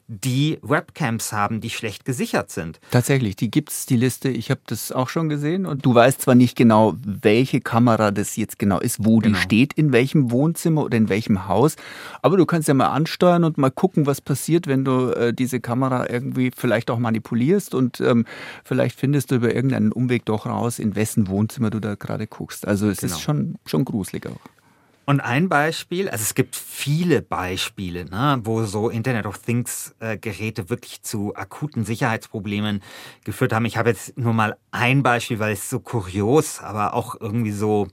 die 0.08 0.60
Webcams 0.62 1.34
haben, 1.34 1.62
die 1.62 1.72
schlecht 1.72 2.06
gesichert 2.06 2.52
sind. 2.52 2.80
Tatsächlich, 2.92 3.36
die 3.36 3.50
gibt 3.50 3.72
es, 3.72 3.88
die 3.88 3.96
Liste. 3.96 4.30
Ich 4.30 4.52
habe 4.52 4.62
das 4.68 4.92
auch 4.92 5.10
schon 5.10 5.30
gesehen 5.30 5.66
und 5.66 5.84
du 5.84 5.96
weißt 5.96 6.22
zwar 6.22 6.36
nicht 6.36 6.56
genau, 6.56 6.96
welche 7.04 7.60
Kamera 7.60 8.12
das 8.12 8.36
jetzt 8.36 8.60
genau 8.60 8.80
ist, 8.80 9.04
wo 9.04 9.18
genau. 9.18 9.36
die 9.36 9.42
steht, 9.42 9.74
in 9.74 9.92
welchem 9.92 10.30
Wohnzimmer 10.30 10.84
oder 10.84 10.98
in 10.98 11.10
welchem 11.10 11.48
Haus, 11.48 11.76
aber 12.22 12.38
du 12.38 12.46
kannst 12.46 12.68
ja 12.68 12.76
mal 12.76 12.90
ansteuern 12.90 13.44
und 13.44 13.58
mal 13.58 13.72
gucken, 13.72 14.06
was 14.06 14.22
passiert, 14.22 14.68
wenn 14.68 14.86
du 14.86 15.10
äh, 15.10 15.34
diese 15.34 15.60
Kamera 15.60 16.08
irgendwie 16.08 16.52
vielleicht 16.56 16.92
auch 16.92 17.00
manipulierst 17.00 17.74
und 17.74 18.00
ähm, 18.00 18.26
vielleicht 18.64 19.00
findest 19.00 19.32
du 19.32 19.36
über 19.36 19.56
irgendeinen 19.56 19.92
Umweg 19.92 20.26
doch 20.26 20.46
raus, 20.46 20.78
in 20.78 20.96
wessen 20.96 21.28
Wohnzimmer 21.28 21.72
du 21.72 21.80
da 21.80 21.96
gerade 21.96 22.28
guckst. 22.28 22.68
Also 22.68 22.90
es 22.90 23.00
genau. 23.00 23.16
ist 23.16 23.22
schon, 23.22 23.56
schon 23.66 23.86
gruselig 23.86 24.28
auch. 24.28 24.55
Und 25.06 25.22
ein 25.22 25.50
Beispiel, 25.50 26.10
also 26.10 26.24
es 26.24 26.34
gibt 26.34 26.56
viele 26.56 27.22
Beispiele, 27.22 28.06
ne, 28.06 28.40
wo 28.44 28.64
so 28.64 28.90
Internet 28.90 29.28
of 29.28 29.38
Things 29.38 29.94
äh, 30.00 30.18
Geräte 30.18 30.70
wirklich 30.72 31.04
zu 31.04 31.36
akuten 31.36 31.86
Sicherheitsproblemen 31.86 32.82
geführt 33.24 33.54
haben. 33.54 33.66
Ich 33.66 33.78
habe 33.78 33.90
jetzt 33.90 34.18
nur 34.18 34.34
mal 34.34 34.58
ein 34.72 35.04
Beispiel, 35.04 35.38
weil 35.38 35.54
es 35.54 35.70
so 35.70 35.80
kurios, 35.80 36.60
aber 36.60 36.96
auch 36.96 37.22
irgendwie 37.22 37.52
so, 37.52 37.88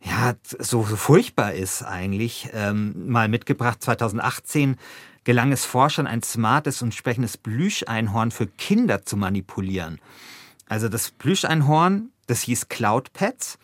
ja, 0.00 0.34
so, 0.44 0.84
so 0.84 0.96
furchtbar 0.96 1.54
ist 1.54 1.82
eigentlich, 1.82 2.48
ähm, 2.52 3.08
mal 3.08 3.28
mitgebracht. 3.28 3.82
2018 3.82 4.76
gelang 5.24 5.50
es 5.50 5.64
Forschern, 5.64 6.06
ein 6.06 6.22
smartes 6.22 6.80
und 6.80 6.94
sprechendes 6.94 7.36
Plüscheinhorn 7.36 8.30
für 8.30 8.46
Kinder 8.46 9.04
zu 9.04 9.16
manipulieren. 9.16 9.98
Also 10.68 10.88
das 10.88 11.10
Plüscheinhorn, 11.10 12.10
das 12.28 12.42
hieß 12.42 12.68
CloudPets 12.68 13.58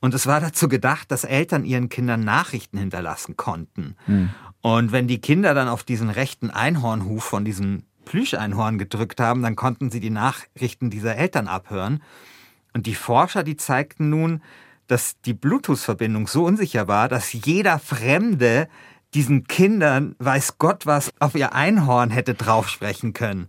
und 0.00 0.14
es 0.14 0.26
war 0.26 0.40
dazu 0.40 0.68
gedacht, 0.68 1.10
dass 1.10 1.24
Eltern 1.24 1.64
ihren 1.64 1.88
Kindern 1.88 2.20
Nachrichten 2.20 2.78
hinterlassen 2.78 3.36
konnten. 3.36 3.96
Hm. 4.06 4.30
Und 4.60 4.92
wenn 4.92 5.08
die 5.08 5.20
Kinder 5.20 5.54
dann 5.54 5.68
auf 5.68 5.84
diesen 5.84 6.10
rechten 6.10 6.50
Einhornhuf 6.50 7.24
von 7.24 7.44
diesem 7.44 7.84
Plüscheinhorn 8.04 8.78
gedrückt 8.78 9.20
haben, 9.20 9.42
dann 9.42 9.56
konnten 9.56 9.90
sie 9.90 10.00
die 10.00 10.10
Nachrichten 10.10 10.90
dieser 10.90 11.16
Eltern 11.16 11.48
abhören. 11.48 12.02
Und 12.72 12.86
die 12.86 12.94
Forscher, 12.94 13.42
die 13.42 13.56
zeigten 13.56 14.10
nun, 14.10 14.42
dass 14.86 15.20
die 15.22 15.34
Bluetooth-Verbindung 15.34 16.26
so 16.26 16.44
unsicher 16.44 16.88
war, 16.88 17.08
dass 17.08 17.32
jeder 17.32 17.78
Fremde 17.78 18.68
diesen 19.14 19.44
Kindern, 19.44 20.14
weiß 20.18 20.58
Gott 20.58 20.86
was, 20.86 21.10
auf 21.18 21.34
ihr 21.34 21.54
Einhorn 21.54 22.10
hätte 22.10 22.34
draufsprechen 22.34 23.12
können. 23.12 23.48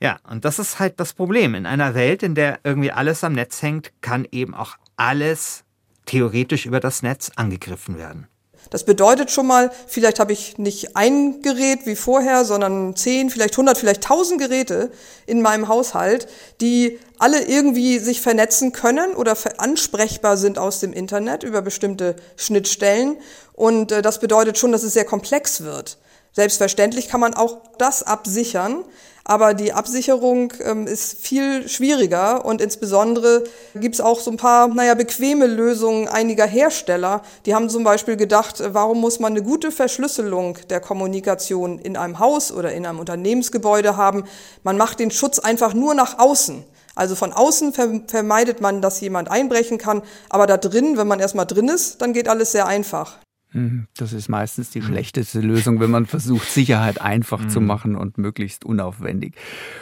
Ja, 0.00 0.18
und 0.28 0.44
das 0.44 0.58
ist 0.58 0.78
halt 0.78 1.00
das 1.00 1.14
Problem. 1.14 1.54
In 1.54 1.66
einer 1.66 1.94
Welt, 1.94 2.22
in 2.22 2.34
der 2.34 2.60
irgendwie 2.64 2.92
alles 2.92 3.24
am 3.24 3.32
Netz 3.32 3.62
hängt, 3.62 3.92
kann 4.00 4.26
eben 4.30 4.54
auch 4.54 4.76
alles 4.96 5.64
theoretisch 6.06 6.66
über 6.66 6.80
das 6.80 7.02
Netz 7.02 7.30
angegriffen 7.36 7.98
werden. 7.98 8.28
Das 8.70 8.84
bedeutet 8.84 9.30
schon 9.30 9.46
mal, 9.46 9.70
vielleicht 9.86 10.18
habe 10.18 10.32
ich 10.32 10.58
nicht 10.58 10.96
ein 10.96 11.40
Gerät 11.42 11.86
wie 11.86 11.94
vorher, 11.94 12.44
sondern 12.44 12.96
zehn, 12.96 13.30
vielleicht 13.30 13.56
hundert, 13.56 13.78
vielleicht 13.78 14.02
tausend 14.02 14.40
Geräte 14.40 14.90
in 15.26 15.40
meinem 15.40 15.68
Haushalt, 15.68 16.26
die 16.60 16.98
alle 17.18 17.44
irgendwie 17.44 17.98
sich 17.98 18.20
vernetzen 18.20 18.72
können 18.72 19.14
oder 19.14 19.36
ansprechbar 19.58 20.36
sind 20.36 20.58
aus 20.58 20.80
dem 20.80 20.92
Internet 20.92 21.44
über 21.44 21.62
bestimmte 21.62 22.16
Schnittstellen. 22.36 23.18
Und 23.52 23.92
äh, 23.92 24.02
das 24.02 24.18
bedeutet 24.18 24.58
schon, 24.58 24.72
dass 24.72 24.82
es 24.82 24.94
sehr 24.94 25.04
komplex 25.04 25.62
wird. 25.62 25.98
Selbstverständlich 26.32 27.08
kann 27.08 27.20
man 27.20 27.34
auch 27.34 27.60
das 27.78 28.02
absichern, 28.02 28.84
aber 29.28 29.54
die 29.54 29.72
Absicherung 29.72 30.52
ähm, 30.62 30.86
ist 30.86 31.18
viel 31.18 31.68
schwieriger 31.68 32.44
und 32.44 32.60
insbesondere 32.60 33.42
gibt 33.74 33.96
es 33.96 34.00
auch 34.00 34.20
so 34.20 34.30
ein 34.30 34.36
paar, 34.36 34.68
naja, 34.68 34.94
bequeme 34.94 35.46
Lösungen 35.46 36.06
einiger 36.06 36.46
Hersteller. 36.46 37.22
Die 37.44 37.52
haben 37.52 37.68
zum 37.68 37.82
Beispiel 37.82 38.16
gedacht, 38.16 38.60
äh, 38.60 38.72
warum 38.72 39.00
muss 39.00 39.18
man 39.18 39.32
eine 39.32 39.42
gute 39.42 39.72
Verschlüsselung 39.72 40.58
der 40.70 40.78
Kommunikation 40.78 41.80
in 41.80 41.96
einem 41.96 42.20
Haus 42.20 42.52
oder 42.52 42.72
in 42.72 42.86
einem 42.86 43.00
Unternehmensgebäude 43.00 43.96
haben? 43.96 44.22
Man 44.62 44.76
macht 44.76 45.00
den 45.00 45.10
Schutz 45.10 45.40
einfach 45.40 45.74
nur 45.74 45.94
nach 45.94 46.20
außen. 46.20 46.62
Also 46.94 47.16
von 47.16 47.32
außen 47.32 47.74
vermeidet 48.06 48.60
man, 48.60 48.80
dass 48.80 49.00
jemand 49.00 49.28
einbrechen 49.28 49.76
kann, 49.76 50.02
aber 50.30 50.46
da 50.46 50.56
drin, 50.56 50.96
wenn 50.96 51.08
man 51.08 51.18
erstmal 51.18 51.46
drin 51.46 51.68
ist, 51.68 52.00
dann 52.00 52.12
geht 52.12 52.28
alles 52.28 52.52
sehr 52.52 52.66
einfach. 52.66 53.18
Mhm. 53.56 53.86
Das 53.96 54.12
ist 54.12 54.28
meistens 54.28 54.70
die 54.70 54.80
mhm. 54.80 54.86
schlechteste 54.86 55.40
Lösung, 55.40 55.80
wenn 55.80 55.90
man 55.90 56.06
versucht, 56.06 56.48
Sicherheit 56.48 57.00
einfach 57.00 57.40
mhm. 57.40 57.48
zu 57.48 57.60
machen 57.60 57.96
und 57.96 58.18
möglichst 58.18 58.64
unaufwendig. 58.64 59.34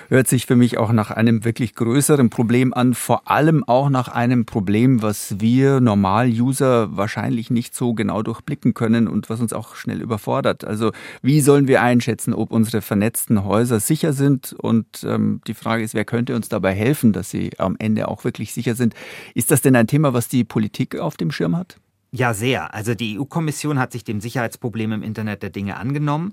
Hört 0.09 0.29
sich 0.29 0.47
für 0.47 0.55
mich 0.55 0.79
auch 0.79 0.93
nach 0.93 1.11
einem 1.11 1.45
wirklich 1.45 1.75
größeren 1.75 2.31
Problem 2.31 2.73
an, 2.73 2.95
vor 2.95 3.29
allem 3.31 3.65
auch 3.65 3.91
nach 3.91 4.09
einem 4.09 4.47
Problem, 4.47 5.03
was 5.03 5.41
wir 5.41 5.81
Normal-User 5.81 6.97
wahrscheinlich 6.97 7.51
nicht 7.51 7.75
so 7.75 7.95
genau 7.95 8.23
durchblicken 8.23 8.75
können 8.75 9.09
und 9.09 9.29
was 9.29 9.41
uns 9.41 9.53
auch 9.53 9.75
schnell 9.75 10.01
überfordert. 10.01 10.65
Also 10.65 10.93
wie 11.23 11.41
sollen 11.41 11.67
wir 11.67 11.83
einschätzen, 11.83 12.33
ob 12.33 12.53
unsere 12.53 12.81
vernetzten 12.81 13.45
Häuser 13.45 13.81
sicher 13.81 14.13
sind? 14.13 14.53
Und 14.53 15.05
ähm, 15.05 15.41
die 15.47 15.55
Frage 15.55 15.83
ist, 15.83 15.95
wer 15.95 16.05
könnte 16.05 16.37
uns 16.37 16.49
dabei 16.49 16.75
helfen, 16.75 17.13
dass 17.13 17.31
sie 17.31 17.51
am 17.59 17.75
Ende 17.79 18.07
auch 18.07 18.23
wirklich 18.23 18.53
sicher 18.53 18.77
sind? 18.77 18.95
Ist 19.35 19.51
das 19.51 19.63
denn 19.63 19.75
ein 19.75 19.89
Thema, 19.89 20.13
was 20.13 20.29
die 20.29 20.45
Politik 20.45 20.97
auf 20.97 21.17
dem 21.17 21.33
Schirm 21.33 21.57
hat? 21.57 21.79
Ja, 22.17 22.33
sehr. 22.33 22.73
Also 22.73 22.95
die 22.95 23.19
EU-Kommission 23.19 23.81
hat 23.81 23.91
sich 23.91 24.05
dem 24.05 24.21
Sicherheitsproblem 24.21 24.93
im 24.93 25.03
Internet 25.03 25.43
der 25.43 25.51
Dinge 25.51 25.77
angenommen. 25.77 26.33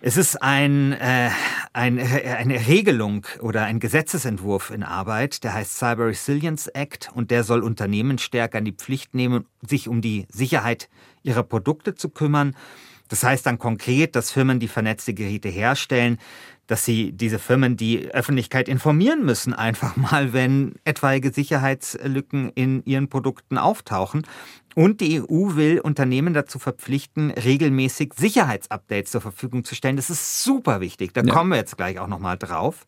Es 0.00 0.16
ist 0.16 0.40
ein, 0.40 0.92
äh, 0.92 1.30
ein, 1.72 1.98
äh, 1.98 2.36
eine 2.38 2.68
Regelung 2.68 3.26
oder 3.40 3.64
ein 3.64 3.80
Gesetzesentwurf 3.80 4.70
in 4.70 4.84
Arbeit, 4.84 5.42
der 5.42 5.54
heißt 5.54 5.76
Cyber 5.76 6.06
Resilience 6.06 6.68
Act 6.68 7.10
und 7.12 7.32
der 7.32 7.42
soll 7.42 7.64
Unternehmen 7.64 8.18
stärker 8.18 8.58
in 8.58 8.64
die 8.64 8.74
Pflicht 8.74 9.12
nehmen, 9.12 9.46
sich 9.60 9.88
um 9.88 10.02
die 10.02 10.24
Sicherheit 10.28 10.88
ihrer 11.24 11.42
Produkte 11.42 11.96
zu 11.96 12.08
kümmern. 12.08 12.54
Das 13.08 13.22
heißt 13.22 13.44
dann 13.46 13.58
konkret, 13.58 14.16
dass 14.16 14.30
Firmen, 14.30 14.60
die 14.60 14.68
vernetzte 14.68 15.14
Geräte 15.14 15.48
herstellen, 15.48 16.18
dass 16.66 16.84
sie 16.84 17.12
diese 17.12 17.38
Firmen 17.38 17.76
die 17.76 18.08
Öffentlichkeit 18.08 18.68
informieren 18.68 19.24
müssen, 19.24 19.52
einfach 19.52 19.96
mal, 19.96 20.32
wenn 20.32 20.76
etwaige 20.84 21.32
Sicherheitslücken 21.32 22.50
in 22.54 22.84
ihren 22.84 23.08
Produkten 23.08 23.58
auftauchen. 23.58 24.22
Und 24.74 25.00
die 25.02 25.20
EU 25.20 25.54
will 25.54 25.80
Unternehmen 25.80 26.32
dazu 26.32 26.58
verpflichten, 26.58 27.30
regelmäßig 27.30 28.14
Sicherheitsupdates 28.16 29.12
zur 29.12 29.20
Verfügung 29.20 29.64
zu 29.64 29.74
stellen. 29.74 29.96
Das 29.96 30.08
ist 30.08 30.44
super 30.44 30.80
wichtig. 30.80 31.12
Da 31.12 31.22
ja. 31.22 31.32
kommen 31.32 31.50
wir 31.50 31.58
jetzt 31.58 31.76
gleich 31.76 31.98
auch 31.98 32.08
nochmal 32.08 32.38
drauf. 32.38 32.86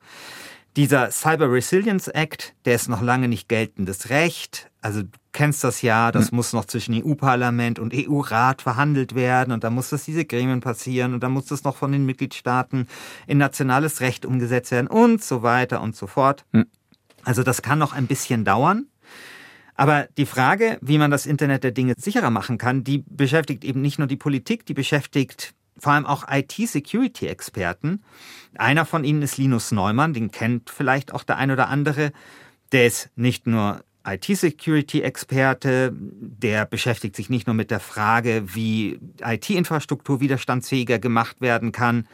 Dieser 0.76 1.10
Cyber 1.10 1.52
Resilience 1.52 2.08
Act, 2.08 2.54
der 2.64 2.74
ist 2.74 2.88
noch 2.88 3.02
lange 3.02 3.28
nicht 3.28 3.48
geltendes 3.48 4.08
Recht. 4.08 4.70
Also 4.80 5.02
kennst 5.34 5.64
das 5.64 5.82
ja, 5.82 6.12
das 6.12 6.30
mhm. 6.30 6.36
muss 6.36 6.54
noch 6.54 6.64
zwischen 6.64 6.94
EU-Parlament 6.94 7.78
und 7.78 7.92
EU-Rat 7.92 8.62
verhandelt 8.62 9.14
werden 9.14 9.52
und 9.52 9.64
da 9.64 9.68
muss 9.68 9.90
das 9.90 10.04
diese 10.04 10.24
Gremien 10.24 10.60
passieren 10.60 11.12
und 11.12 11.22
dann 11.22 11.32
muss 11.32 11.46
das 11.46 11.64
noch 11.64 11.76
von 11.76 11.92
den 11.92 12.06
Mitgliedstaaten 12.06 12.86
in 13.26 13.36
nationales 13.36 14.00
Recht 14.00 14.24
umgesetzt 14.24 14.70
werden 14.70 14.86
und 14.86 15.22
so 15.22 15.42
weiter 15.42 15.82
und 15.82 15.94
so 15.94 16.06
fort. 16.06 16.46
Mhm. 16.52 16.66
Also 17.24 17.42
das 17.42 17.60
kann 17.60 17.78
noch 17.78 17.92
ein 17.92 18.06
bisschen 18.06 18.44
dauern. 18.44 18.86
Aber 19.74 20.06
die 20.16 20.26
Frage, 20.26 20.78
wie 20.80 20.98
man 20.98 21.10
das 21.10 21.26
Internet 21.26 21.64
der 21.64 21.72
Dinge 21.72 21.94
sicherer 21.96 22.30
machen 22.30 22.56
kann, 22.56 22.84
die 22.84 23.04
beschäftigt 23.06 23.64
eben 23.64 23.82
nicht 23.82 23.98
nur 23.98 24.06
die 24.06 24.16
Politik, 24.16 24.64
die 24.66 24.74
beschäftigt 24.74 25.52
vor 25.76 25.92
allem 25.92 26.06
auch 26.06 26.26
IT-Security-Experten. 26.30 28.04
Einer 28.54 28.86
von 28.86 29.02
ihnen 29.02 29.22
ist 29.22 29.36
Linus 29.36 29.72
Neumann, 29.72 30.14
den 30.14 30.30
kennt 30.30 30.70
vielleicht 30.70 31.12
auch 31.12 31.24
der 31.24 31.38
ein 31.38 31.50
oder 31.50 31.68
andere. 31.68 32.12
Der 32.70 32.86
ist 32.86 33.10
nicht 33.16 33.48
nur 33.48 33.82
IT-Security-Experte, 34.06 35.92
der 35.94 36.66
beschäftigt 36.66 37.16
sich 37.16 37.30
nicht 37.30 37.46
nur 37.46 37.54
mit 37.54 37.70
der 37.70 37.80
Frage, 37.80 38.44
wie 38.54 38.98
IT-Infrastruktur 39.22 40.20
widerstandsfähiger 40.20 40.98
gemacht 40.98 41.40
werden 41.40 41.72
kann, 41.72 42.06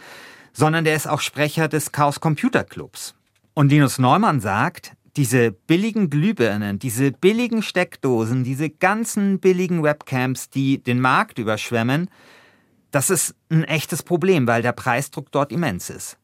sondern 0.53 0.85
der 0.85 0.97
ist 0.97 1.09
auch 1.09 1.21
Sprecher 1.21 1.69
des 1.69 1.93
Chaos 1.93 2.21
Computer 2.21 2.65
Clubs. 2.65 3.15
Und 3.55 3.71
Linus 3.71 3.99
Neumann 3.99 4.41
sagt, 4.41 4.93
diese 5.17 5.51
billigen 5.53 6.09
Glühbirnen, 6.11 6.79
diese 6.79 7.11
billigen 7.11 7.63
Steckdosen, 7.63 8.45
diese 8.45 8.71
ganzen 8.71 9.41
billigen 9.41 9.83
Webcams, 9.83 10.51
die 10.51 10.83
den 10.83 11.01
Markt 11.01 11.39
überschwemmen, 11.39 12.09
das 12.91 13.11
ist 13.11 13.35
ein 13.51 13.65
echtes 13.65 14.03
Problem, 14.03 14.47
weil 14.47 14.63
der 14.63 14.73
Preisdruck 14.73 15.31
dort 15.33 15.53
immens 15.53 15.91
ist. 15.91 16.17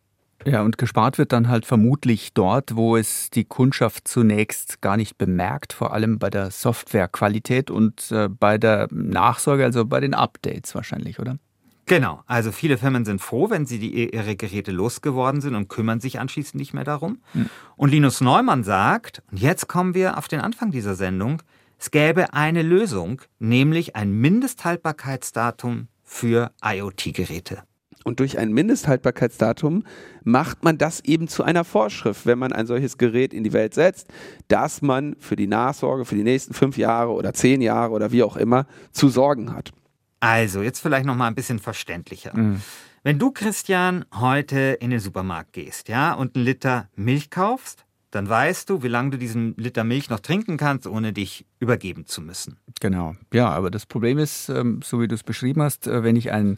Ja, 0.47 0.63
und 0.63 0.79
gespart 0.79 1.19
wird 1.19 1.33
dann 1.33 1.49
halt 1.49 1.67
vermutlich 1.67 2.33
dort, 2.33 2.77
wo 2.77 2.97
es 2.97 3.31
die 3.31 3.45
Kundschaft 3.45 4.07
zunächst 4.07 4.81
gar 4.81 4.97
nicht 4.97 5.19
bemerkt, 5.19 5.73
vor 5.73 5.93
allem 5.93 6.19
bei 6.21 6.31
der 6.31 6.53
Softwarequalität 6.53 7.71
und 7.71 8.13
äh, 8.13 8.29
bei 8.29 8.57
der 8.57 8.87
Nachsorge, 8.93 9.65
also 9.65 9.85
bei 9.85 9.99
den 9.99 10.15
Updates 10.15 10.75
wahrscheinlich, 10.75 11.19
oder? 11.19 11.39
Genau, 11.87 12.23
also 12.27 12.51
viele 12.51 12.79
Firmen 12.79 13.05
sind 13.05 13.21
froh, 13.21 13.51
wenn 13.51 13.67
sie 13.67 13.79
die, 13.79 14.13
ihre 14.13 14.37
Geräte 14.37 14.73
losgeworden 14.73 15.41
sind 15.41 15.55
und 15.55 15.69
kümmern 15.69 16.01
sich 16.01 16.19
anschließend 16.19 16.57
nicht 16.57 16.75
mehr 16.75 16.85
darum. 16.85 17.21
Mhm. 17.35 17.49
Und 17.77 17.91
Linus 17.91 18.21
Neumann 18.21 18.65
sagt, 18.65 19.23
und 19.31 19.41
jetzt 19.41 19.69
kommen 19.69 19.95
wir 19.95 20.19
auf 20.19 20.29
den 20.29 20.41
Anfang 20.41 20.71
dieser 20.71 20.95
Sendung, 20.95 21.43
es 21.79 21.91
gäbe 21.91 22.33
eine 22.33 22.63
Lösung, 22.63 23.21
nämlich 23.39 23.97
ein 23.97 24.13
Mindesthaltbarkeitsdatum 24.13 25.89
für 26.03 26.53
IoT-Geräte. 26.65 27.63
Und 28.07 28.21
durch 28.21 28.39
ein 28.39 28.53
Mindesthaltbarkeitsdatum 28.53 29.83
macht 30.23 30.63
man 30.63 30.79
das 30.79 31.01
eben 31.01 31.27
zu 31.27 31.43
einer 31.43 31.65
Vorschrift, 31.65 32.25
wenn 32.25 32.39
man 32.39 32.53
ein 32.53 32.65
solches 32.65 32.99
Gerät 32.99 33.35
in 33.35 33.43
die 33.43 33.53
Welt 33.53 33.75
setzt, 33.75 34.07
dass 34.47 34.81
man 34.81 35.17
für 35.19 35.35
die 35.35 35.49
Nachsorge 35.49 36.05
für 36.05 36.15
die 36.15 36.23
nächsten 36.23 36.55
fünf 36.55 36.79
Jahre 36.79 37.11
oder 37.11 37.35
zehn 37.35 37.61
Jahre 37.61 37.91
oder 37.91 38.13
wie 38.13 38.23
auch 38.23 38.37
immer 38.37 38.67
zu 38.93 39.09
sorgen 39.09 39.53
hat. 39.53 39.73
Also, 40.21 40.63
jetzt 40.63 40.79
vielleicht 40.79 41.05
noch 41.05 41.17
mal 41.17 41.27
ein 41.27 41.35
bisschen 41.35 41.59
verständlicher. 41.59 42.31
Mhm. 42.37 42.63
Wenn 43.03 43.19
du, 43.19 43.33
Christian, 43.33 44.05
heute 44.15 44.79
in 44.79 44.91
den 44.91 45.01
Supermarkt 45.01 45.53
gehst, 45.53 45.89
ja, 45.89 46.15
und 46.15 46.37
einen 46.37 46.45
Liter 46.45 46.89
Milch 46.95 47.31
kaufst, 47.31 47.86
dann 48.17 48.29
weißt 48.29 48.71
du, 48.71 48.83
wie 48.83 48.89
lange 48.89 49.11
du 49.11 49.19
diesen 49.19 49.55
Liter 49.57 49.85
Milch 49.85 50.09
noch 50.09 50.21
trinken 50.21 50.57
kannst, 50.57 50.87
ohne 50.87 51.13
dich 51.13 51.45
übergeben 51.61 52.07
zu 52.07 52.23
müssen. 52.23 52.57
Genau. 52.81 53.15
Ja, 53.33 53.51
aber 53.51 53.71
das 53.71 53.85
Problem 53.85 54.17
ist, 54.19 54.49
ähm, 54.49 54.81
so 54.83 55.01
wie 55.01 55.07
du 55.07 55.15
es 55.15 55.23
beschrieben 55.23 55.63
hast, 55.63 55.87
äh, 55.87 56.03
wenn 56.03 56.17
ich 56.17 56.33
ein 56.33 56.57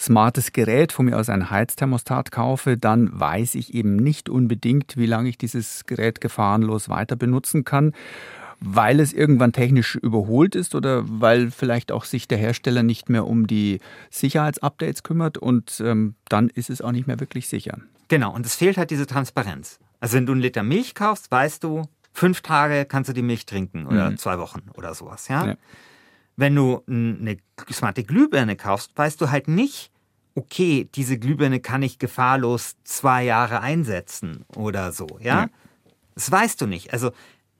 smartes 0.00 0.52
Gerät, 0.52 0.92
von 0.92 1.04
mir 1.04 1.18
aus 1.18 1.28
ein 1.28 1.50
Heizthermostat 1.50 2.32
kaufe, 2.32 2.78
dann 2.78 3.10
weiß 3.12 3.54
ich 3.54 3.74
eben 3.74 3.96
nicht 3.96 4.30
unbedingt, 4.30 4.96
wie 4.96 5.06
lange 5.06 5.28
ich 5.28 5.36
dieses 5.36 5.84
Gerät 5.84 6.22
gefahrenlos 6.22 6.88
weiter 6.88 7.16
benutzen 7.16 7.64
kann 7.64 7.92
weil 8.66 9.00
es 9.00 9.12
irgendwann 9.12 9.52
technisch 9.52 9.96
überholt 9.96 10.54
ist 10.54 10.74
oder 10.74 11.02
weil 11.06 11.50
vielleicht 11.50 11.92
auch 11.92 12.04
sich 12.04 12.28
der 12.28 12.38
Hersteller 12.38 12.82
nicht 12.82 13.10
mehr 13.10 13.26
um 13.26 13.46
die 13.46 13.80
Sicherheitsupdates 14.10 15.02
kümmert 15.02 15.36
und 15.36 15.82
ähm, 15.84 16.14
dann 16.30 16.48
ist 16.48 16.70
es 16.70 16.80
auch 16.80 16.92
nicht 16.92 17.06
mehr 17.06 17.20
wirklich 17.20 17.48
sicher. 17.48 17.78
Genau, 18.08 18.32
und 18.32 18.46
es 18.46 18.54
fehlt 18.54 18.78
halt 18.78 18.90
diese 18.90 19.06
Transparenz. 19.06 19.80
Also 20.04 20.18
wenn 20.18 20.26
du 20.26 20.32
einen 20.32 20.42
Liter 20.42 20.62
Milch 20.62 20.94
kaufst, 20.94 21.30
weißt 21.30 21.64
du, 21.64 21.88
fünf 22.12 22.42
Tage 22.42 22.84
kannst 22.84 23.08
du 23.08 23.14
die 23.14 23.22
Milch 23.22 23.46
trinken 23.46 23.86
oder 23.86 24.10
mhm. 24.10 24.18
zwei 24.18 24.38
Wochen 24.38 24.60
oder 24.76 24.92
sowas, 24.92 25.28
ja? 25.28 25.46
ja. 25.46 25.56
Wenn 26.36 26.54
du 26.54 26.82
eine 26.86 27.38
smarte 27.72 28.04
Glühbirne 28.04 28.54
kaufst, 28.54 28.92
weißt 28.96 29.18
du 29.18 29.30
halt 29.30 29.48
nicht, 29.48 29.90
okay, 30.34 30.90
diese 30.94 31.18
Glühbirne 31.18 31.58
kann 31.60 31.82
ich 31.82 31.98
gefahrlos 31.98 32.76
zwei 32.84 33.24
Jahre 33.24 33.62
einsetzen 33.62 34.44
oder 34.54 34.92
so, 34.92 35.06
ja? 35.20 35.44
ja. 35.44 35.46
Das 36.14 36.30
weißt 36.30 36.60
du 36.60 36.66
nicht. 36.66 36.92
Also 36.92 37.10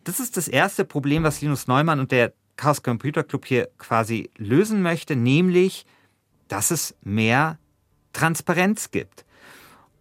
das 0.05 0.21
ist 0.21 0.37
das 0.37 0.47
erste 0.47 0.85
Problem, 0.85 1.23
was 1.23 1.41
Linus 1.41 1.67
Neumann 1.67 1.99
und 1.99 2.13
der 2.13 2.35
Chaos 2.57 2.83
Computer 2.83 3.25
Club 3.25 3.47
hier 3.47 3.71
quasi 3.79 4.29
lösen 4.37 4.83
möchte, 4.83 5.17
nämlich, 5.17 5.87
dass 6.49 6.71
es 6.71 6.95
mehr 7.01 7.59
Transparenz 8.13 8.91
gibt. 8.91 9.25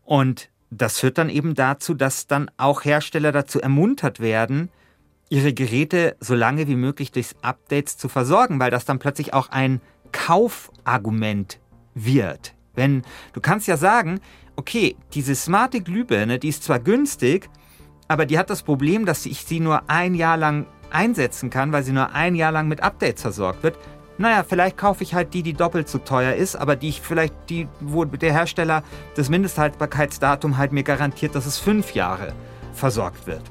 Und 0.03 0.49
das 0.77 0.99
führt 0.99 1.17
dann 1.17 1.29
eben 1.29 1.55
dazu, 1.55 1.93
dass 1.93 2.27
dann 2.27 2.49
auch 2.57 2.83
Hersteller 2.85 3.31
dazu 3.31 3.61
ermuntert 3.61 4.19
werden, 4.19 4.69
ihre 5.29 5.53
Geräte 5.53 6.15
so 6.19 6.35
lange 6.35 6.67
wie 6.67 6.75
möglich 6.75 7.11
durch 7.11 7.31
Updates 7.41 7.97
zu 7.97 8.09
versorgen, 8.09 8.59
weil 8.59 8.71
das 8.71 8.85
dann 8.85 8.99
plötzlich 8.99 9.33
auch 9.33 9.49
ein 9.49 9.81
Kaufargument 10.11 11.59
wird. 11.95 12.53
Wenn 12.75 13.03
du 13.33 13.41
kannst 13.41 13.67
ja 13.67 13.77
sagen, 13.77 14.19
okay, 14.55 14.95
diese 15.13 15.35
smarte 15.35 15.81
Glühbirne, 15.81 16.39
die 16.39 16.49
ist 16.49 16.63
zwar 16.63 16.79
günstig, 16.79 17.49
aber 18.07 18.25
die 18.25 18.37
hat 18.37 18.49
das 18.49 18.63
Problem, 18.63 19.05
dass 19.05 19.25
ich 19.25 19.43
sie 19.45 19.59
nur 19.59 19.89
ein 19.89 20.13
Jahr 20.13 20.37
lang 20.37 20.67
einsetzen 20.91 21.49
kann, 21.49 21.71
weil 21.71 21.83
sie 21.83 21.93
nur 21.93 22.11
ein 22.13 22.35
Jahr 22.35 22.51
lang 22.51 22.67
mit 22.67 22.81
Updates 22.83 23.21
versorgt 23.21 23.63
wird 23.63 23.77
naja, 24.23 24.43
vielleicht 24.47 24.77
kaufe 24.77 25.03
ich 25.03 25.13
halt 25.13 25.33
die, 25.33 25.43
die 25.43 25.53
doppelt 25.53 25.89
so 25.89 25.97
teuer 25.97 26.33
ist, 26.33 26.55
aber 26.55 26.75
die 26.77 26.89
ich 26.89 27.01
vielleicht, 27.01 27.33
die, 27.49 27.67
wo 27.81 28.05
der 28.05 28.31
Hersteller 28.31 28.81
das 29.15 29.29
Mindesthaltbarkeitsdatum 29.29 30.57
halt 30.57 30.71
mir 30.71 30.83
garantiert, 30.83 31.35
dass 31.35 31.45
es 31.45 31.59
fünf 31.59 31.93
Jahre 31.93 32.33
versorgt 32.73 33.27
wird 33.27 33.43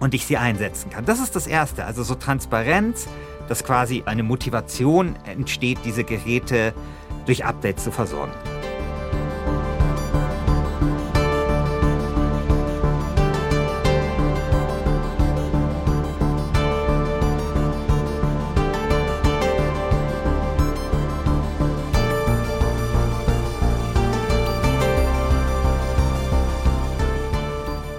und 0.00 0.12
ich 0.12 0.26
sie 0.26 0.36
einsetzen 0.36 0.90
kann. 0.90 1.06
Das 1.06 1.18
ist 1.18 1.34
das 1.34 1.46
Erste. 1.46 1.86
Also 1.86 2.02
so 2.02 2.14
Transparenz, 2.14 3.08
dass 3.48 3.64
quasi 3.64 4.02
eine 4.04 4.22
Motivation 4.22 5.16
entsteht, 5.24 5.78
diese 5.86 6.04
Geräte 6.04 6.74
durch 7.24 7.46
Updates 7.46 7.84
zu 7.84 7.90
versorgen. 7.90 8.32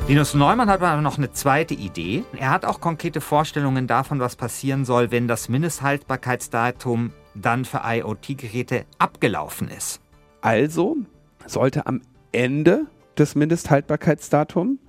Linus 0.09 0.33
Neumann 0.33 0.71
hat 0.71 0.81
aber 0.81 1.03
noch 1.03 1.19
eine 1.19 1.33
zweite 1.33 1.75
Idee. 1.75 2.23
Er 2.35 2.49
hat 2.49 2.65
auch 2.65 2.81
konkrete 2.81 3.21
Vorstellungen 3.21 3.85
davon, 3.85 4.19
was 4.19 4.35
passieren 4.35 4.83
soll, 4.83 5.11
wenn 5.11 5.27
das 5.27 5.49
Mindesthaltbarkeitsdatum 5.49 7.11
dann 7.35 7.63
für 7.63 7.81
IoT-Geräte 7.85 8.85
abgelaufen 8.97 9.67
ist. 9.67 10.01
Also 10.41 10.97
sollte 11.45 11.85
am 11.85 12.01
Ende 12.31 12.87
des 13.19 13.35
Mindesthaltbarkeitsdatums 13.35 14.79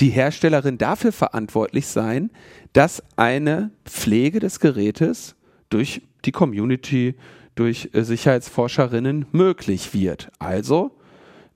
die 0.00 0.10
Herstellerin 0.10 0.78
dafür 0.78 1.12
verantwortlich 1.12 1.86
sein, 1.86 2.32
dass 2.72 3.04
eine 3.14 3.70
Pflege 3.84 4.40
des 4.40 4.58
Gerätes 4.58 5.36
durch 5.70 6.02
die 6.24 6.32
Community, 6.32 7.14
durch 7.54 7.90
äh, 7.92 8.02
Sicherheitsforscherinnen 8.02 9.26
möglich 9.30 9.94
wird. 9.94 10.32
Also 10.40 10.90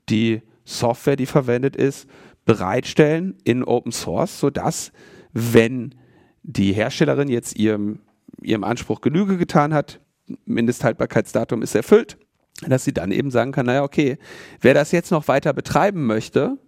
die 0.09 0.43
Software, 0.65 1.17
die 1.17 1.27
verwendet 1.27 1.75
ist, 1.75 2.07
bereitstellen 2.51 3.39
in 3.45 3.63
Open 3.63 3.93
Source, 3.93 4.41
sodass, 4.41 4.91
wenn 5.33 5.95
die 6.43 6.73
Herstellerin 6.73 7.29
jetzt 7.29 7.57
ihrem, 7.57 8.01
ihrem 8.43 8.65
Anspruch 8.65 9.01
Genüge 9.03 9.37
getan 9.37 9.73
hat, 9.73 10.01
Mindesthaltbarkeitsdatum 10.47 11.63
ist 11.63 11.77
erfüllt, 11.77 12.19
dass 12.67 12.85
sie 12.85 12.93
dann 12.93 13.13
eben 13.13 13.31
sagen 13.31 13.53
kann, 13.53 13.67
naja, 13.67 13.85
okay, 13.85 14.19
wer 14.61 14.75
das 14.75 14.91
jetzt 14.91 15.13
noch 15.13 15.29
weiter 15.29 15.53
betreiben 15.53 16.07
möchte, 16.07 16.59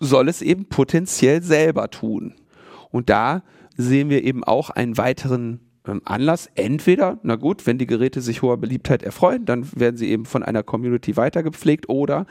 soll 0.00 0.26
es 0.26 0.40
eben 0.40 0.70
potenziell 0.70 1.42
selber 1.42 1.90
tun. 1.90 2.34
Und 2.88 3.10
da 3.10 3.42
sehen 3.76 4.08
wir 4.08 4.24
eben 4.24 4.42
auch 4.42 4.70
einen 4.70 4.96
weiteren 4.96 5.60
Anlass. 6.04 6.48
Entweder, 6.54 7.18
na 7.22 7.36
gut, 7.36 7.66
wenn 7.66 7.78
die 7.78 7.86
Geräte 7.86 8.20
sich 8.20 8.42
hoher 8.42 8.56
Beliebtheit 8.56 9.02
erfreuen, 9.02 9.44
dann 9.44 9.68
werden 9.74 9.96
sie 9.96 10.10
eben 10.10 10.26
von 10.26 10.42
einer 10.42 10.62
Community 10.62 11.16
weitergepflegt 11.16 11.88
oder 11.88 12.26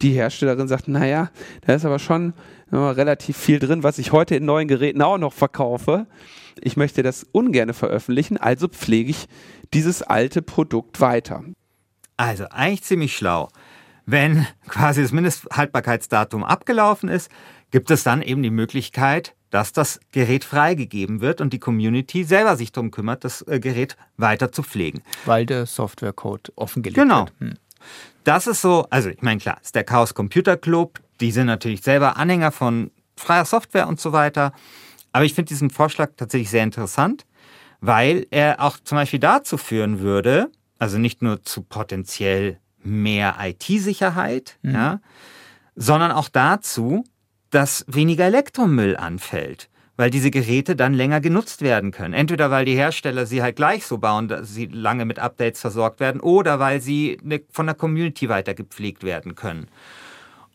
die 0.00 0.10
Herstellerin 0.10 0.68
sagt, 0.68 0.88
naja, 0.88 1.30
da 1.66 1.74
ist 1.74 1.84
aber 1.84 1.98
schon 1.98 2.34
relativ 2.72 3.36
viel 3.36 3.58
drin, 3.58 3.82
was 3.82 3.98
ich 3.98 4.12
heute 4.12 4.34
in 4.34 4.44
neuen 4.44 4.68
Geräten 4.68 5.02
auch 5.02 5.18
noch 5.18 5.32
verkaufe. 5.32 6.06
Ich 6.60 6.76
möchte 6.76 7.02
das 7.02 7.26
ungern 7.32 7.74
veröffentlichen, 7.74 8.36
also 8.38 8.68
pflege 8.68 9.10
ich 9.10 9.28
dieses 9.74 10.02
alte 10.02 10.42
Produkt 10.42 11.00
weiter. 11.00 11.44
Also 12.16 12.44
eigentlich 12.50 12.82
ziemlich 12.82 13.16
schlau. 13.16 13.48
Wenn 14.06 14.46
quasi 14.68 15.02
das 15.02 15.12
Mindesthaltbarkeitsdatum 15.12 16.44
abgelaufen 16.44 17.08
ist, 17.08 17.30
gibt 17.70 17.90
es 17.90 18.02
dann 18.02 18.22
eben 18.22 18.42
die 18.42 18.50
Möglichkeit, 18.50 19.34
dass 19.52 19.72
das 19.72 20.00
Gerät 20.12 20.44
freigegeben 20.44 21.20
wird 21.20 21.42
und 21.42 21.52
die 21.52 21.58
Community 21.58 22.24
selber 22.24 22.56
sich 22.56 22.72
darum 22.72 22.90
kümmert, 22.90 23.22
das 23.22 23.42
äh, 23.42 23.60
Gerät 23.60 23.98
weiter 24.16 24.50
zu 24.50 24.62
pflegen. 24.62 25.02
Weil 25.26 25.44
der 25.44 25.66
Softwarecode 25.66 26.52
offengelegt 26.56 26.98
genau. 26.98 27.26
wird. 27.26 27.38
Genau. 27.38 27.52
Das 28.24 28.46
ist 28.46 28.62
so, 28.62 28.86
also 28.88 29.10
ich 29.10 29.20
meine, 29.20 29.40
klar, 29.40 29.58
ist 29.62 29.74
der 29.74 29.84
Chaos 29.84 30.14
Computer 30.14 30.56
Club, 30.56 31.00
die 31.20 31.30
sind 31.30 31.46
natürlich 31.46 31.82
selber 31.82 32.16
Anhänger 32.16 32.50
von 32.50 32.90
freier 33.14 33.44
Software 33.44 33.88
und 33.88 34.00
so 34.00 34.12
weiter. 34.12 34.54
Aber 35.12 35.26
ich 35.26 35.34
finde 35.34 35.50
diesen 35.50 35.68
Vorschlag 35.68 36.12
tatsächlich 36.16 36.48
sehr 36.48 36.64
interessant, 36.64 37.26
weil 37.80 38.26
er 38.30 38.58
auch 38.58 38.78
zum 38.82 38.96
Beispiel 38.96 39.20
dazu 39.20 39.58
führen 39.58 40.00
würde, 40.00 40.50
also 40.78 40.96
nicht 40.96 41.20
nur 41.20 41.42
zu 41.42 41.60
potenziell 41.60 42.58
mehr 42.82 43.36
IT-Sicherheit, 43.38 44.56
mhm. 44.62 44.74
ja, 44.74 45.00
sondern 45.76 46.10
auch 46.10 46.30
dazu, 46.30 47.04
dass 47.52 47.84
weniger 47.86 48.24
Elektromüll 48.24 48.96
anfällt, 48.96 49.68
weil 49.96 50.10
diese 50.10 50.30
Geräte 50.30 50.74
dann 50.74 50.94
länger 50.94 51.20
genutzt 51.20 51.62
werden 51.62 51.92
können. 51.92 52.14
Entweder 52.14 52.50
weil 52.50 52.64
die 52.64 52.74
Hersteller 52.74 53.26
sie 53.26 53.42
halt 53.42 53.56
gleich 53.56 53.86
so 53.86 53.98
bauen, 53.98 54.26
dass 54.26 54.52
sie 54.52 54.66
lange 54.66 55.04
mit 55.04 55.18
Updates 55.18 55.60
versorgt 55.60 56.00
werden, 56.00 56.20
oder 56.20 56.58
weil 56.58 56.80
sie 56.80 57.18
ne, 57.22 57.42
von 57.50 57.66
der 57.66 57.74
Community 57.74 58.28
weiter 58.28 58.54
gepflegt 58.54 59.04
werden 59.04 59.34
können. 59.34 59.68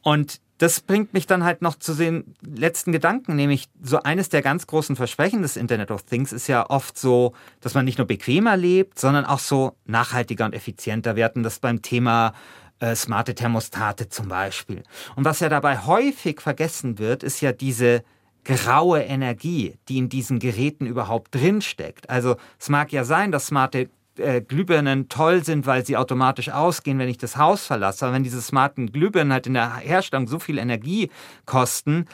Und 0.02 0.42
das 0.58 0.80
bringt 0.80 1.14
mich 1.14 1.28
dann 1.28 1.44
halt 1.44 1.62
noch 1.62 1.76
zu 1.76 1.94
den 1.94 2.34
letzten 2.42 2.92
Gedanken, 2.92 3.36
nämlich 3.36 3.70
so 3.80 4.02
eines 4.02 4.30
der 4.30 4.42
ganz 4.42 4.66
großen 4.66 4.96
Versprechen 4.96 5.44
des 5.44 5.56
Internet 5.56 5.92
of 5.92 6.02
Things 6.04 6.34
ist 6.34 6.48
ja 6.48 6.68
oft 6.68 6.98
so, 6.98 7.34
dass 7.62 7.76
man 7.76 7.86
nicht 7.86 8.00
nur 8.00 8.08
bequemer 8.08 8.58
lebt, 8.58 8.98
sondern 8.98 9.26
auch 9.26 9.38
so 9.38 9.74
nachhaltiger 9.86 10.46
und 10.46 10.56
effizienter. 10.56 11.16
Wir 11.16 11.26
hatten 11.26 11.44
das 11.44 11.60
beim 11.60 11.84
Thema 11.84 12.34
äh, 12.80 12.96
smarte 12.96 13.36
Thermostate 13.36 14.10
zum 14.10 14.28
Beispiel. 14.28 14.84
Und 15.16 15.26
was 15.26 15.40
ja 15.40 15.50
dabei 15.50 15.80
häufig 15.80 16.42
vergessen 16.42 17.00
wird, 17.00 17.24
ist 17.24 17.42
ja 17.42 17.52
diese 17.52 18.04
graue 18.44 19.02
Energie, 19.02 19.78
die 19.90 19.98
in 19.98 20.10
diesen 20.10 20.40
Geräten 20.40 20.86
überhaupt 20.86 21.36
drinsteckt. 21.36 22.10
Also 22.10 22.38
es 22.60 22.70
mag 22.70 22.92
ja 22.92 23.04
sein, 23.04 23.32
dass 23.32 23.48
smarte 23.48 23.90
äh, 24.18 24.42
Glühbirnen 24.42 25.10
toll 25.10 25.44
sind, 25.44 25.66
weil 25.66 25.86
sie 25.86 25.98
automatisch 25.98 26.50
ausgehen, 26.50 26.98
wenn 27.00 27.10
ich 27.10 27.18
das 27.18 27.38
Haus 27.38 27.66
verlasse. 27.66 28.06
Aber 28.06 28.16
wenn 28.16 28.24
diese 28.24 28.42
smarten 28.42 28.92
Glühbirnen 28.92 29.34
halt 29.34 29.48
in 29.48 29.54
der 29.54 29.76
Herstellung 29.78 30.28
so 30.28 30.40
viel 30.40 30.58
Energie 30.58 31.12
kosten, 31.46 32.06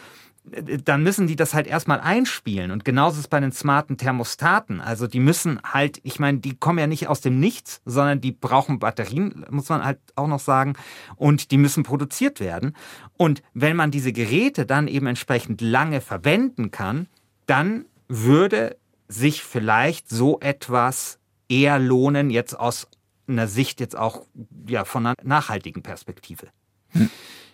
dann 0.45 1.03
müssen 1.03 1.27
die 1.27 1.36
das 1.36 1.53
halt 1.53 1.67
erstmal 1.67 2.01
einspielen. 2.01 2.71
Und 2.71 2.84
genauso 2.84 3.15
ist 3.15 3.21
es 3.21 3.27
bei 3.27 3.39
den 3.39 3.51
smarten 3.51 3.97
Thermostaten. 3.97 4.82
Also 4.82 5.08
die 5.08 5.19
müssen 5.19 5.60
halt, 5.63 5.99
ich 6.03 6.19
meine, 6.19 6.39
die 6.39 6.56
kommen 6.56 6.79
ja 6.79 6.88
nicht 6.88 7.08
aus 7.08 7.21
dem 7.21 7.39
Nichts, 7.39 7.82
sondern 7.86 8.19
die 8.19 8.34
brauchen 8.34 8.79
Batterien, 8.79 9.45
muss 9.49 9.69
man 9.69 9.84
halt 9.84 9.99
auch 10.15 10.27
noch 10.27 10.39
sagen. 10.39 10.73
Und 11.15 11.51
die 11.51 11.58
müssen 11.58 11.84
produziert 11.84 12.39
werden. 12.39 12.75
Und 13.15 13.41
wenn 13.53 13.77
man 13.77 13.91
diese 13.91 14.12
Geräte 14.12 14.65
dann 14.65 14.88
eben 14.88 15.08
entsprechend 15.08 15.62
lange 15.62 16.01
verwenden 16.01 16.71
kann, 16.71 17.08
dann 17.45 17.86
würde 18.10 18.77
sich 19.08 19.43
vielleicht 19.43 20.10
so 20.10 20.39
etwas 20.41 21.19
eher 21.47 21.79
lohnen, 21.79 22.29
jetzt 22.29 22.60
aus 22.60 22.88
einer 23.27 23.47
Sicht 23.47 23.79
jetzt 23.79 23.97
auch 23.97 24.25
ja, 24.67 24.84
von 24.84 25.06
einer 25.06 25.15
nachhaltigen 25.23 25.84
Perspektive. 25.84 26.47
Hm. 26.89 27.10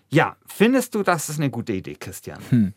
Ja, 0.09 0.35
findest 0.47 0.95
du, 0.95 1.03
das 1.03 1.29
ist 1.29 1.39
eine 1.39 1.49
gute 1.49 1.73
Idee, 1.73 1.95
Christian? 1.95 2.39
Hm. 2.49 2.73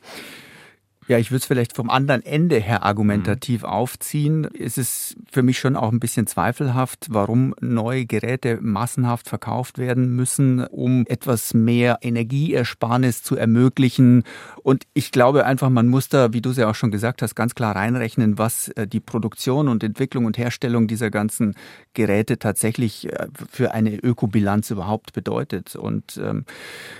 Ja, 1.13 1.19
ich 1.19 1.31
würde 1.31 1.41
es 1.41 1.45
vielleicht 1.45 1.77
vom 1.77 1.91
anderen 1.91 2.25
Ende 2.25 2.59
her 2.59 2.85
argumentativ 2.85 3.65
mhm. 3.65 3.69
aufziehen. 3.69 4.49
Es 4.59 4.79
ist 4.79 5.15
für 5.31 5.43
mich 5.43 5.59
schon 5.59 5.77
auch 5.77 5.93
ein 5.93 6.01
bisschen 6.01 6.27
zweifelhaft, 6.27 7.09
warum 7.11 7.55
neue 7.61 8.07
Geräte 8.07 8.59
massenhaft 8.63 9.29
verkauft 9.29 9.77
werden 9.77 10.17
müssen, 10.17 10.65
um 10.65 11.05
etwas 11.07 11.53
mehr 11.53 11.99
Energieersparnis 12.01 13.23
zu 13.23 13.37
ermöglichen. 13.37 14.23
Und 14.63 14.85
ich 14.95 15.13
glaube 15.13 15.45
einfach, 15.45 15.69
man 15.69 15.89
muss 15.89 16.09
da, 16.09 16.33
wie 16.33 16.41
du 16.41 16.49
es 16.49 16.57
ja 16.57 16.71
auch 16.71 16.75
schon 16.75 16.91
gesagt 16.91 17.21
hast, 17.21 17.35
ganz 17.35 17.55
klar 17.55 17.77
reinrechnen, 17.77 18.39
was 18.39 18.69
äh, 18.69 18.87
die 18.87 19.01
Produktion 19.01 19.69
und 19.69 19.85
Entwicklung 19.85 20.25
und 20.25 20.39
Herstellung 20.39 20.87
dieser 20.87 21.11
ganzen 21.11 21.57
Geräte 21.93 22.39
tatsächlich 22.39 23.13
äh, 23.13 23.27
für 23.51 23.75
eine 23.75 23.97
Ökobilanz 23.97 24.71
überhaupt 24.71 25.13
bedeutet. 25.13 25.77
Und 25.77 26.19
ähm, 26.25 26.47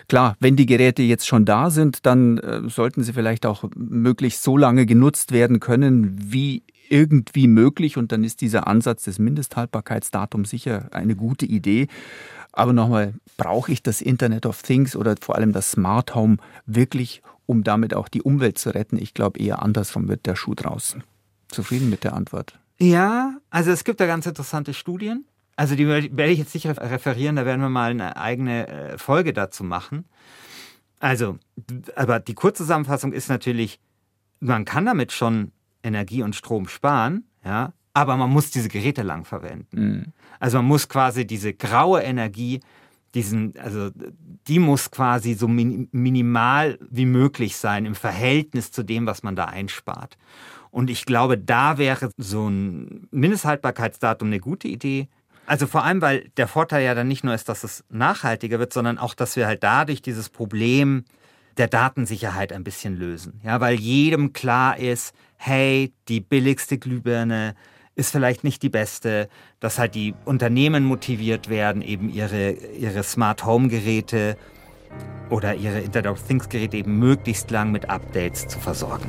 klar, 0.09 0.37
wenn 0.39 0.57
die 0.57 0.67
Geräte 0.67 1.01
jetzt 1.01 1.27
schon 1.27 1.47
da 1.47 1.71
sind, 1.71 2.05
dann 2.05 2.37
äh, 2.37 2.69
sollten 2.69 3.03
sie 3.03 3.15
vielleicht 3.15 3.47
auch 3.47 3.65
möglichst 4.03 4.43
so 4.43 4.57
lange 4.57 4.87
genutzt 4.87 5.33
werden 5.33 5.61
können, 5.61 6.17
wie 6.19 6.63
irgendwie 6.89 7.49
möglich. 7.49 7.97
Und 7.97 8.13
dann 8.13 8.25
ist 8.25 8.41
dieser 8.41 8.67
Ansatz 8.67 9.05
des 9.05 9.19
Mindesthaltbarkeitsdatums 9.19 10.51
sicher 10.51 10.89
eine 10.93 11.17
gute 11.17 11.47
Idee. 11.47 11.89
Aber 12.53 12.73
nochmal, 12.73 13.15
brauche 13.39 13.73
ich 13.73 13.83
das 13.83 14.03
Internet 14.03 14.45
of 14.45 14.63
Things 14.63 14.95
oder 14.95 15.15
vor 15.21 15.37
allem 15.37 15.53
das 15.53 15.71
Smart 15.71 16.15
Home 16.15 16.37
wirklich, 16.67 17.23
um 17.47 17.65
damit 17.65 17.95
auch 17.95 18.09
die 18.09 18.23
Umwelt 18.23 18.59
zu 18.59 18.71
retten? 18.71 18.99
Ich 18.99 19.15
glaube 19.15 19.39
eher 19.39 19.63
andersrum 19.63 20.09
wird 20.09 20.27
der 20.27 20.37
Schuh 20.37 20.55
draußen. 20.55 21.03
Zufrieden 21.49 21.89
mit 21.89 22.05
der 22.05 22.13
Antwort? 22.13 22.59
Ja, 22.79 23.37
also 23.51 23.71
es 23.71 23.85
gibt 23.85 24.01
da 24.01 24.07
ganz 24.07 24.27
interessante 24.27 24.75
Studien. 24.75 25.25
Also 25.57 25.77
die 25.77 25.87
werde 25.87 26.31
ich 26.31 26.39
jetzt 26.39 26.55
nicht 26.55 26.67
referieren, 26.67 27.37
da 27.37 27.45
werden 27.45 27.61
wir 27.61 27.69
mal 27.69 27.91
eine 27.91 28.17
eigene 28.17 28.69
äh, 28.69 28.99
Folge 28.99 29.33
dazu 29.33 29.65
machen. 29.65 30.07
Also, 30.99 31.39
aber 31.97 32.21
die 32.21 32.35
Kurzzusammenfassung 32.35 33.13
ist 33.13 33.29
natürlich, 33.29 33.81
man 34.43 34.65
kann 34.65 34.85
damit 34.85 35.13
schon 35.13 35.53
Energie 35.83 36.23
und 36.23 36.35
Strom 36.37 36.69
sparen, 36.69 37.25
ja, 37.45 37.73
aber 37.95 38.17
man 38.17 38.31
muss 38.31 38.51
diese 38.51 38.69
Geräte 38.69 39.03
lang 39.03 39.25
verwenden. 39.25 39.81
Mhm. 39.81 40.07
Also 40.41 40.59
man 40.59 40.67
muss 40.67 40.89
quasi 40.89 41.27
diese 41.27 41.55
graue 41.55 42.03
Energie, 42.03 42.61
diesen, 43.15 43.55
also 43.59 43.91
die 44.49 44.59
muss 44.59 44.91
quasi 44.91 45.35
so 45.35 45.47
minimal 45.47 46.79
wie 46.91 47.05
möglich 47.05 47.57
sein 47.57 47.85
im 47.85 47.95
Verhältnis 47.95 48.73
zu 48.73 48.83
dem, 48.83 49.07
was 49.07 49.23
man 49.23 49.37
da 49.37 49.45
einspart. 49.45 50.17
Und 50.71 50.89
ich 50.89 51.05
glaube, 51.05 51.37
da 51.37 51.77
wäre 51.77 52.11
so 52.17 52.49
ein 52.49 53.09
Mindesthaltbarkeitsdatum 53.11 54.29
eine 54.29 54.41
gute 54.41 54.69
Idee. 54.69 55.09
Also 55.45 55.67
vor 55.67 55.85
allem, 55.85 56.01
weil 56.01 56.31
der 56.39 56.49
Vorteil 56.49 56.83
ja 56.83 56.95
dann 56.95 57.09
nicht 57.09 57.25
nur 57.25 57.35
ist, 57.35 57.49
dass 57.49 57.63
es 57.63 57.85
nachhaltiger 57.91 58.59
wird, 58.59 58.73
sondern 58.73 58.97
auch, 58.97 59.13
dass 59.13 59.37
wir 59.37 59.47
halt 59.47 59.63
dadurch 59.63 60.01
dieses 60.01 60.31
Problem 60.31 61.05
der 61.59 61.69
Datensicherheit 61.69 62.53
ein 62.53 62.65
bisschen 62.65 62.97
lösen. 62.97 63.41
Ja, 63.45 63.61
weil 63.61 63.79
jedem 63.79 64.33
klar 64.33 64.79
ist, 64.79 65.15
hey, 65.37 65.93
die 66.09 66.21
billigste 66.21 66.79
Glühbirne 66.79 67.55
ist 67.95 68.11
vielleicht 68.11 68.43
nicht 68.45 68.63
die 68.63 68.71
beste, 68.71 69.29
dass 69.61 69.79
halt 69.79 69.95
die 69.95 70.15
Unternehmen 70.25 70.85
motiviert 70.85 71.49
werden, 71.49 71.83
eben 71.83 72.09
ihre, 72.09 72.53
ihre 72.53 73.03
Smart 73.03 73.45
Home 73.45 73.69
Geräte 73.69 74.37
oder 75.31 75.55
ihre 75.55 75.81
Internet 75.81 76.11
of 76.11 76.23
Things 76.27 76.49
Geräte 76.49 76.79
eben 76.79 76.99
möglichst 76.99 77.51
lang 77.51 77.71
mit 77.71 77.91
Updates 77.91 78.49
zu 78.49 78.59
versorgen. 78.59 79.09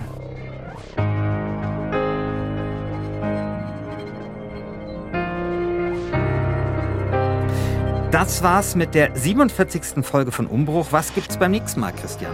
Das 8.14 8.44
war's 8.44 8.76
mit 8.76 8.94
der 8.94 9.16
47. 9.16 10.06
Folge 10.06 10.32
von 10.32 10.46
Umbruch. 10.46 10.90
Was 10.92 11.16
gibt's 11.16 11.38
beim 11.38 11.50
nächsten 11.50 11.80
Mal, 11.80 11.94
Christian? 11.94 12.32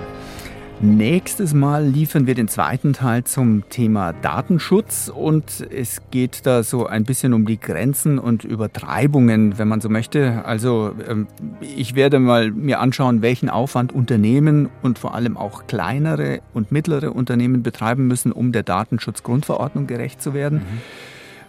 Nächstes 0.82 1.54
Mal 1.54 1.86
liefern 1.86 2.28
wir 2.28 2.36
den 2.36 2.50
zweiten 2.50 2.92
Teil 2.92 3.24
zum 3.24 3.64
Thema 3.70 4.12
Datenschutz 4.12 5.08
und 5.08 5.66
es 5.72 6.02
geht 6.12 6.46
da 6.46 6.64
so 6.64 6.86
ein 6.86 7.06
bisschen 7.06 7.34
um 7.34 7.46
die 7.46 7.58
Grenzen 7.58 8.20
und 8.20 8.44
Übertreibungen, 8.44 9.58
wenn 9.58 9.70
man 9.70 9.80
so 9.80 9.88
möchte. 9.88 10.44
Also 10.44 10.94
ähm, 11.08 11.28
ich 11.62 11.96
werde 11.96 12.20
mal 12.20 12.52
mir 12.52 12.82
anschauen, 12.82 13.22
welchen 13.22 13.50
Aufwand 13.50 13.94
Unternehmen 13.94 14.68
und 14.82 15.00
vor 15.00 15.16
allem 15.16 15.38
auch 15.38 15.66
kleinere 15.66 16.42
und 16.54 16.74
mittlere 16.74 17.16
Unternehmen 17.16 17.64
betreiben 17.64 18.06
müssen, 18.06 18.34
um 18.34 18.52
der 18.52 18.64
Datenschutzgrundverordnung 18.64 19.88
gerecht 19.88 20.22
zu 20.22 20.34
werden. 20.34 20.58
Mhm. 20.58 20.82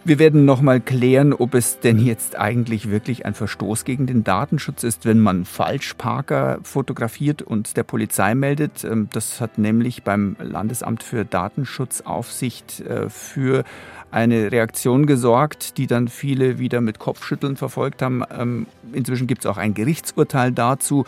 Wir 0.03 0.17
werden 0.17 0.45
nochmal 0.45 0.79
klären, 0.79 1.31
ob 1.31 1.53
es 1.53 1.79
denn 1.79 1.99
jetzt 1.99 2.35
eigentlich 2.35 2.89
wirklich 2.89 3.27
ein 3.27 3.35
Verstoß 3.35 3.85
gegen 3.85 4.07
den 4.07 4.23
Datenschutz 4.23 4.83
ist, 4.83 5.05
wenn 5.05 5.19
man 5.19 5.45
Falschparker 5.45 6.57
fotografiert 6.63 7.43
und 7.43 7.77
der 7.77 7.83
Polizei 7.83 8.33
meldet. 8.33 8.83
Ähm, 8.83 9.09
das 9.13 9.39
hat 9.39 9.59
nämlich 9.59 10.01
beim 10.01 10.37
Landesamt 10.39 11.03
für 11.03 11.23
Datenschutzaufsicht 11.23 12.79
äh, 12.79 13.09
für 13.11 13.63
eine 14.09 14.51
Reaktion 14.51 15.05
gesorgt, 15.05 15.77
die 15.77 15.85
dann 15.85 16.07
viele 16.07 16.57
wieder 16.57 16.81
mit 16.81 16.97
Kopfschütteln 16.97 17.55
verfolgt 17.55 18.01
haben. 18.01 18.23
Ähm, 18.35 18.65
inzwischen 18.93 19.27
gibt 19.27 19.45
es 19.45 19.45
auch 19.45 19.57
ein 19.57 19.75
Gerichtsurteil 19.75 20.51
dazu. 20.51 21.05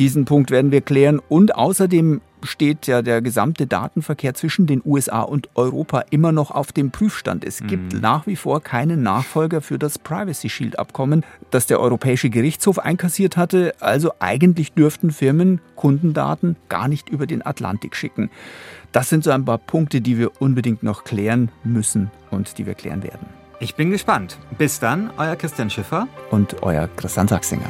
Diesen 0.00 0.24
Punkt 0.24 0.50
werden 0.50 0.72
wir 0.72 0.80
klären. 0.80 1.20
Und 1.28 1.54
außerdem 1.54 2.22
steht 2.42 2.86
ja 2.86 3.02
der 3.02 3.20
gesamte 3.20 3.66
Datenverkehr 3.66 4.32
zwischen 4.32 4.66
den 4.66 4.80
USA 4.82 5.20
und 5.20 5.50
Europa 5.56 6.04
immer 6.08 6.32
noch 6.32 6.50
auf 6.50 6.72
dem 6.72 6.90
Prüfstand. 6.90 7.44
Es 7.44 7.58
gibt 7.58 7.92
mhm. 7.92 8.00
nach 8.00 8.26
wie 8.26 8.36
vor 8.36 8.62
keinen 8.62 9.02
Nachfolger 9.02 9.60
für 9.60 9.78
das 9.78 9.98
Privacy 9.98 10.48
Shield 10.48 10.78
Abkommen, 10.78 11.22
das 11.50 11.66
der 11.66 11.80
Europäische 11.80 12.30
Gerichtshof 12.30 12.78
einkassiert 12.78 13.36
hatte. 13.36 13.74
Also 13.80 14.12
eigentlich 14.20 14.72
dürften 14.72 15.10
Firmen 15.10 15.60
Kundendaten 15.76 16.56
gar 16.70 16.88
nicht 16.88 17.10
über 17.10 17.26
den 17.26 17.44
Atlantik 17.44 17.94
schicken. 17.94 18.30
Das 18.92 19.10
sind 19.10 19.22
so 19.22 19.30
ein 19.32 19.44
paar 19.44 19.58
Punkte, 19.58 20.00
die 20.00 20.16
wir 20.16 20.40
unbedingt 20.40 20.82
noch 20.82 21.04
klären 21.04 21.50
müssen 21.62 22.10
und 22.30 22.56
die 22.56 22.64
wir 22.64 22.72
klären 22.72 23.02
werden. 23.02 23.26
Ich 23.58 23.74
bin 23.74 23.90
gespannt. 23.90 24.38
Bis 24.56 24.80
dann, 24.80 25.10
euer 25.18 25.36
Christian 25.36 25.68
Schiffer 25.68 26.08
und 26.30 26.62
euer 26.62 26.88
Christian 26.96 27.28
Sachsinger. 27.28 27.68